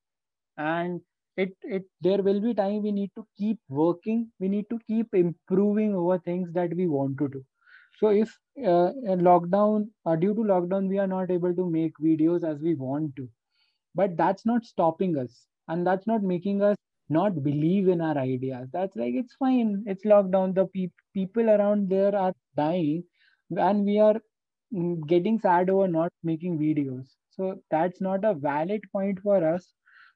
[0.59, 1.01] And
[1.37, 4.31] it it there will be time we need to keep working.
[4.41, 7.45] We need to keep improving over things that we want to do.
[7.99, 8.93] So if uh,
[9.29, 13.17] lockdown uh, due to lockdown we are not able to make videos as we want
[13.17, 13.29] to.
[13.95, 15.47] But that's not stopping us.
[15.69, 16.77] And that's not making us
[17.09, 18.69] not believe in our ideas.
[18.73, 19.85] That's like it's fine.
[19.87, 23.05] It's lockdown the pe- people around there are dying
[23.57, 24.21] and we are
[24.75, 27.15] Mm, getting sad over not making videos.
[27.31, 29.73] So that's not a valid point for us.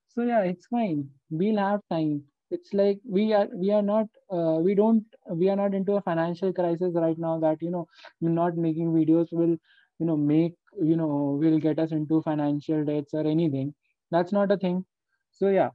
[0.09, 1.09] So yeah it's fine.
[1.31, 2.25] We'll have time.
[2.51, 6.03] It's like we are we are not uh, we don't we are not into a
[6.03, 7.87] financial crisis right now that you know
[8.21, 9.57] not making videos will
[9.99, 13.75] you know make you know will get us into financial debts or anything.
[14.11, 14.85] That's not a thing.
[15.31, 15.71] So yeah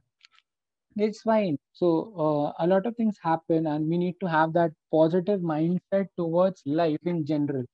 [0.96, 1.58] it's fine.
[1.72, 1.88] So
[2.26, 6.62] uh, a lot of things happen and we need to have that positive mindset towards
[6.66, 7.64] life in general.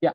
[0.00, 0.12] Yeah.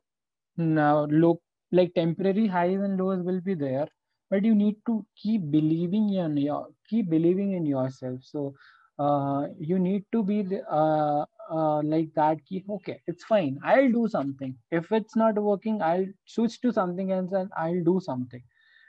[0.56, 1.40] now look
[1.72, 3.86] like temporary highs and lows will be there
[4.30, 8.20] but you need to keep believing in your keep believing in yourself.
[8.22, 8.54] So
[8.98, 12.38] uh, you need to be uh, uh, like that
[12.70, 13.58] okay it's fine.
[13.64, 14.56] I'll do something.
[14.70, 18.42] If it's not working i'll switch to something else and i'll do something.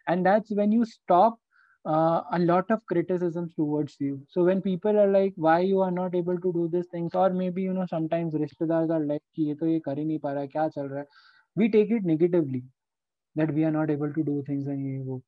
[0.08, 1.39] And that's when you stop
[1.86, 5.90] uh, a lot of criticisms towards you so when people are like why you are
[5.90, 9.48] not able to do these things or maybe you know sometimes rishtedars are like कि
[9.48, 11.07] ये तो ये कर ही नहीं पा रहा क्या चल रहा है
[11.61, 12.62] we take it negatively
[13.36, 15.22] that we are not able to do things and ये वो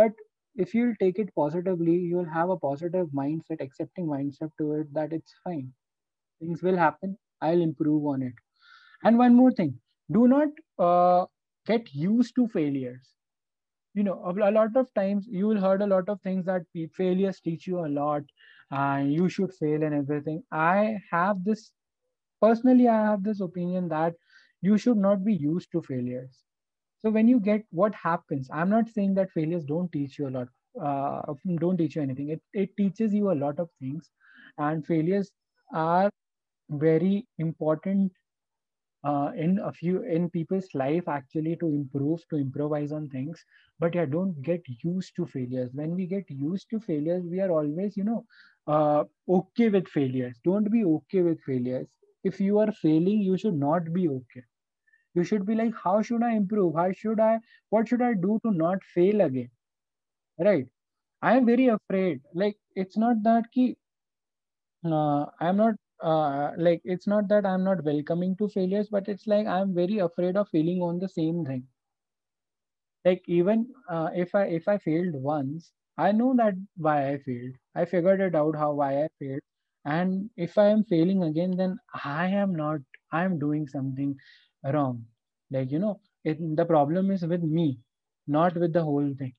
[0.00, 0.22] but
[0.64, 5.12] if you'll take it positively you'll have a positive mindset accepting mindset to it that
[5.18, 5.66] it's fine
[6.40, 7.16] things will happen
[7.48, 8.34] i'll improve on it
[9.04, 9.72] and one more thing
[10.18, 11.26] do not uh,
[11.72, 13.14] get used to failures
[13.97, 14.17] you know
[14.47, 16.63] a lot of times you will heard a lot of things that
[16.95, 18.23] failures teach you a lot
[18.71, 20.43] and you should fail and everything.
[20.51, 21.71] I have this
[22.41, 24.15] personally i have this opinion that
[24.61, 26.43] you should not be used to failures.
[26.99, 30.33] So when you get what happens i'm not saying that failures don't teach you a
[30.37, 30.47] lot
[30.81, 32.29] uh, don't teach you anything.
[32.29, 34.11] It, it teaches you a lot of things
[34.59, 35.31] and failures
[35.73, 36.11] are
[36.69, 38.11] very important
[39.03, 43.43] uh, in a few in people's life actually to improve to improvise on things.
[43.79, 45.71] But yeah don't get used to failures.
[45.73, 48.25] When we get used to failures we are always you know
[48.67, 50.37] uh, okay with failures.
[50.43, 51.87] Don't be okay with failures.
[52.23, 54.43] If you are failing you should not be okay.
[55.15, 56.75] You should be like how should i improve?
[56.75, 57.39] How should i
[57.69, 59.51] what should i do to not fail again?
[60.39, 60.67] Right?
[61.21, 62.21] I am very afraid.
[62.33, 63.77] Like it's not that ki
[64.85, 69.07] uh, i am not uh, like it's not that i'm not welcoming to failures but
[69.07, 71.67] it's like i'm very afraid of failing on the same thing.
[73.05, 77.55] Like even uh, if i if i failed once i know that why i failed.
[77.73, 79.41] I figured it out how why i failed.
[79.85, 82.81] And if i am failing again then i am not
[83.11, 84.15] i am doing something
[84.73, 85.05] wrong.
[85.49, 87.79] Like you know it, the problem is with me
[88.27, 89.33] not with the whole thing.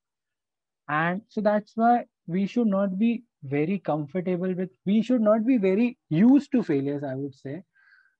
[0.88, 5.57] And so that's why we should not be very comfortable with we should not be
[5.57, 7.61] very used to failures i would say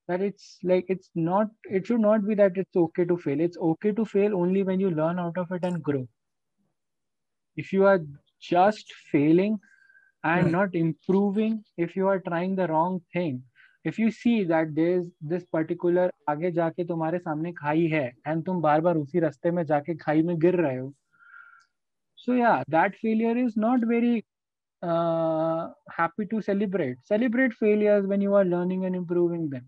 [0.07, 1.47] that it's like it's not
[1.79, 4.79] it should not be that it's okay to fail it's okay to fail only when
[4.79, 6.07] you learn out of it and grow
[7.57, 7.99] if you are
[8.41, 9.57] just failing
[10.23, 13.41] and not improving if you are trying the wrong thing
[13.85, 18.61] if you see that there's this particular आगे जाके तुम्हारे सामने खाई है and तुम
[18.61, 20.93] बार बार उसी रास्ते में जाके खाई में गिर रहे हो
[22.25, 24.25] so yeah that failure is not very
[24.81, 29.65] uh, happy to celebrate celebrate failures when you are learning and improving them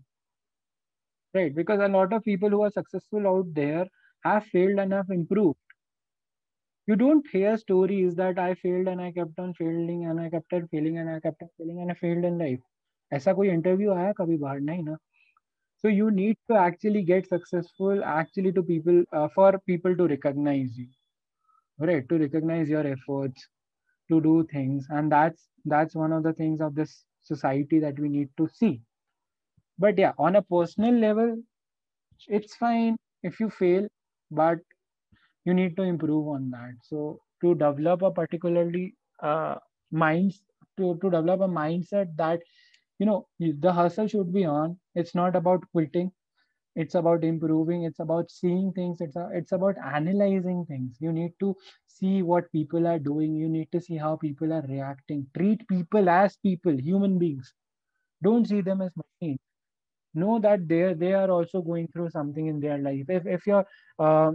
[1.34, 3.86] right because a lot of people who are successful out there
[4.24, 5.58] have failed and have improved
[6.86, 10.52] you don't hear stories that i failed and i kept on failing and i kept
[10.58, 12.64] on failing and i kept on failing and i failed in life
[13.14, 14.96] ऐसा कोई interview आया कभी बाहर नहीं ना
[15.82, 20.78] so you need to actually get successful actually to people uh, for people to recognize
[20.82, 20.88] you
[21.90, 23.48] right to recognize your efforts
[24.11, 24.87] to do things.
[24.91, 28.81] And that's that's one of the things of this society that we need to see.
[29.79, 31.37] But yeah on a personal level
[32.27, 33.87] it's fine if you fail
[34.31, 34.59] but
[35.45, 36.73] you need to improve on that.
[36.83, 39.55] So to develop a particularly uh,
[39.91, 40.43] minds
[40.77, 42.41] to, to develop a mindset that
[42.99, 44.79] you know the hustle should be on.
[44.95, 46.11] It's not about quitting
[46.75, 50.97] it's about improving it's about seeing things it's a, it's about analyzing things.
[50.99, 51.55] You need to
[51.87, 55.27] see what people are doing you need to see how people are reacting.
[55.37, 57.53] Treat people as people human beings.
[58.23, 59.39] Don't see them as machines.
[60.13, 63.05] Know that they they are also going through something in their life.
[63.09, 63.65] If if you're
[63.99, 64.31] uh,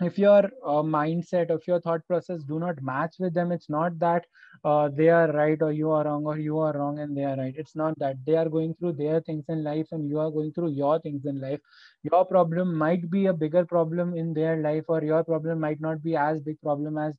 [0.00, 3.98] if your uh, mindset if your thought process do not match with them it's not
[3.98, 4.26] that
[4.64, 7.36] uh, they are right or you are wrong or you are wrong and they are
[7.36, 7.54] right.
[7.56, 8.16] It's not that.
[8.26, 11.24] They are going through their things in life and you are going through your things
[11.26, 11.60] in life.
[12.02, 16.02] Your problem might be a bigger problem in their life or your problem might not
[16.02, 17.14] be as big problem as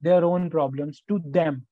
[0.00, 1.66] their own problems to them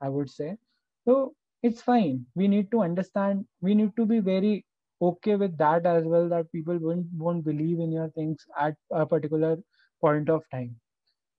[0.00, 0.56] i would say.
[1.04, 2.26] So it's fine.
[2.34, 4.64] We need to understand we need to be very
[5.00, 9.06] okay with that as well that people won't won't believe in your things at a
[9.06, 9.56] particular
[10.00, 10.76] point of time.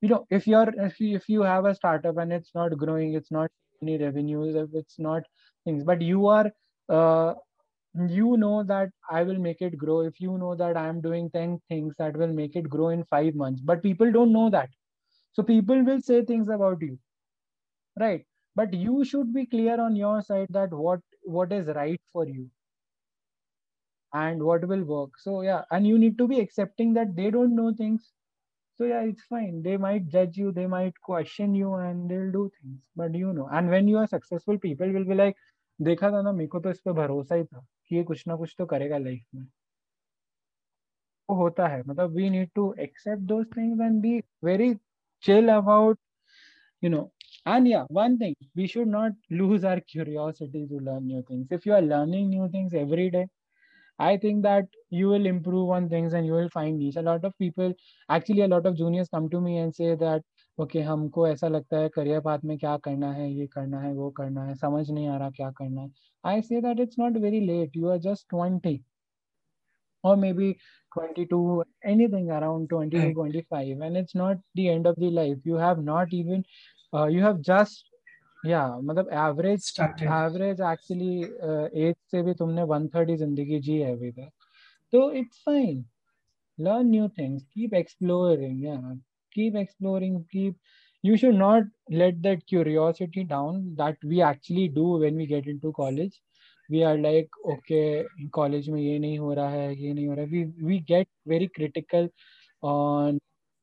[0.01, 3.13] You know if you're if you, if you have a startup and it's not growing
[3.15, 3.51] it's not
[3.83, 5.23] any revenues if it's not
[5.65, 6.51] things but you are
[6.89, 7.35] uh,
[8.09, 10.01] you know that i will make it grow.
[10.01, 13.03] If you know that i am doing 10 things that will make it grow in
[13.05, 14.69] 5 months but people don't know that.
[15.33, 16.99] So people will say things about you
[17.99, 18.25] right?
[18.55, 22.49] But you should be clear on your side that what what is right for you
[24.12, 27.54] and what will work so yeah and you need to be accepting that they don't
[27.54, 28.12] know things
[28.78, 32.50] so yeah it's fine they might judge you they might question you and they'll do
[32.60, 35.36] things but you know and when you are successful people will be like
[35.82, 38.36] देखा था ना मेरे को तो इस पे भरोसा ही था कि ये कुछ ना
[38.36, 39.46] कुछ तो करेगा लाइफ में
[41.28, 44.78] hota hai matlab we need to accept those things and be very
[45.20, 45.98] chill about
[46.82, 47.10] you know
[47.46, 51.66] and yeah one thing we should not lose our curiosity to learn new things if
[51.66, 53.26] you are learning new things every day
[53.98, 56.96] I think that you will improve on things and you will find niche.
[56.96, 57.72] A lot of people,
[58.08, 60.22] actually, a lot of juniors come to me and say that,
[60.58, 64.10] okay, हमको ऐसा लगता है career path में क्या करना है, ये करना है, वो
[64.10, 65.90] करना है, समझ नहीं आ रहा क्या करना है.
[66.24, 67.70] I say that it's not very late.
[67.74, 68.82] You are just 20
[70.02, 70.58] or maybe
[70.94, 75.38] 22, anything around 20 to 25, and it's not the end of the life.
[75.44, 76.44] You have not even,
[76.92, 77.84] uh, you have just
[78.43, 81.15] या मतलब average average actually
[81.87, 84.29] as से भी तुमने 130 ज़िंदगी जी है अभी तक।
[84.93, 85.83] तो it's fine
[86.57, 88.75] learn new things keep exploring yeah
[89.31, 90.55] keep exploring keep
[91.03, 95.71] you should not let that curiosity down that we actually do when we get into
[95.71, 96.19] college
[96.69, 97.81] we are like okay
[98.29, 101.47] college में ये नहीं हो रहा है ये नहीं हो रहा है। We get very
[101.47, 102.09] critical
[102.63, 103.19] on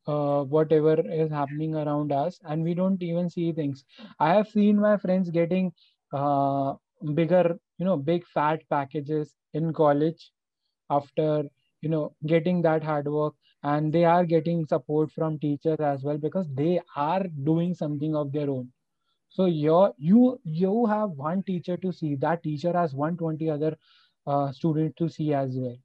[0.07, 3.85] uh, whatever is happening around us and we don't even see things.
[4.19, 5.73] I have seen my friends getting
[6.12, 6.74] uh,
[7.15, 10.33] bigger you know big fat packages in college
[10.91, 11.45] after
[11.83, 16.19] you know getting that hard work and they are getting support from teachers as well
[16.19, 18.73] because they are doing something of their own.
[19.28, 23.77] So you you you have one teacher to see that teacher has 120 other
[24.27, 25.77] uh, students to see as well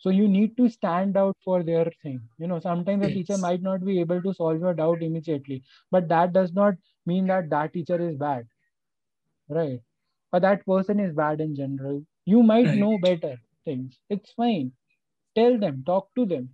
[0.00, 2.20] so you need to stand out for their thing.
[2.38, 6.08] You know sometimes the teacher might not be able to solve your doubt immediately but
[6.08, 6.74] that does not
[7.06, 8.46] mean that that teacher is bad
[9.48, 9.80] right?
[10.32, 12.04] Or that person is bad in general.
[12.24, 12.78] You might right.
[12.78, 13.98] know better things.
[14.08, 14.72] It's fine.
[15.36, 16.50] Tell them talk to them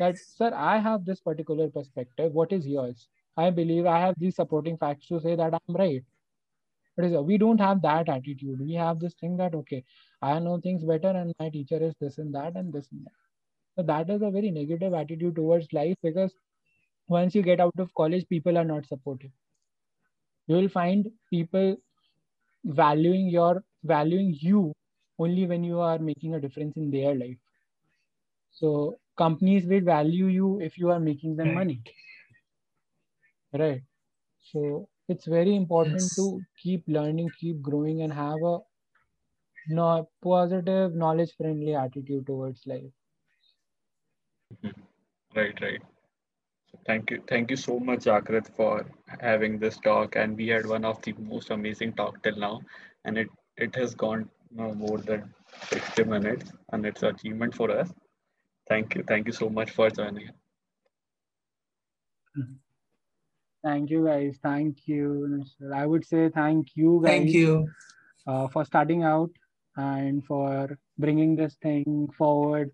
[0.00, 2.32] that sir i have this particular perspective.
[2.32, 3.08] What is yours?
[3.36, 6.04] I believe i have these supporting facts to say that i'm right
[7.00, 9.84] but uh, we don't have that attitude we have this thing that okay
[10.22, 13.12] I know things better and my teacher is this and that and this and that.
[13.76, 16.34] So that is a very negative attitude towards life because
[17.08, 19.32] once you get out of college, people are not supportive.
[20.48, 21.78] You will find people
[22.64, 24.74] valuing your valuing you
[25.18, 27.38] only when you are making a difference in their life.
[28.52, 31.82] So companies will value you if you are making them money.
[33.52, 33.82] Right.
[34.40, 36.14] So it's very important yes.
[36.16, 38.58] to keep learning, keep growing, and have a
[39.68, 42.92] no positive knowledge friendly attitude towards life.
[44.54, 44.80] Mm-hmm.
[45.36, 45.82] right right.
[46.70, 48.86] So thank you thank you so much Jagrat for
[49.20, 50.16] having this talk.
[50.16, 52.60] And we had one of the most amazing talk till now.
[53.04, 55.34] And it it has gone no more than
[55.70, 56.52] 60 minutes.
[56.72, 57.92] And it's an achievement for us.
[58.68, 60.30] Thank you thank you so much for joining
[63.64, 65.42] thank you guys thank you
[65.74, 67.68] i would say thank you guys thank you
[68.26, 69.30] uh, for starting out
[69.76, 72.70] and for bringing this thing forward.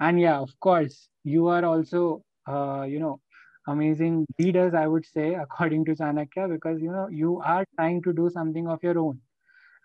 [0.00, 3.20] And yeah, of course, you are also, uh, you know,
[3.68, 8.12] amazing leaders, I would say, according to Chanakya, because, you know, you are trying to
[8.12, 9.20] do something of your own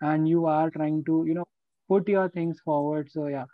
[0.00, 1.44] and you are trying to, you know,
[1.88, 3.10] put your things forward.
[3.10, 3.44] So yeah,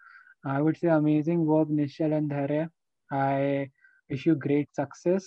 [0.44, 2.70] I would say amazing work, Nishal and Dharya.
[3.10, 3.70] I
[4.10, 5.26] wish you great success.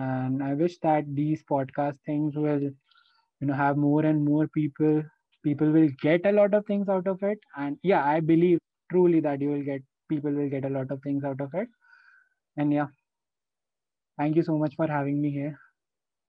[0.00, 5.02] And I wish that these podcast things will, you know, have more and more people
[5.44, 7.38] people will get a lot of things out of it.
[7.56, 8.58] And yeah i believe
[8.92, 11.68] truly that you will get people will get a lot of things out of it.
[12.56, 12.88] And yeah
[14.18, 15.58] thank you so much for having me here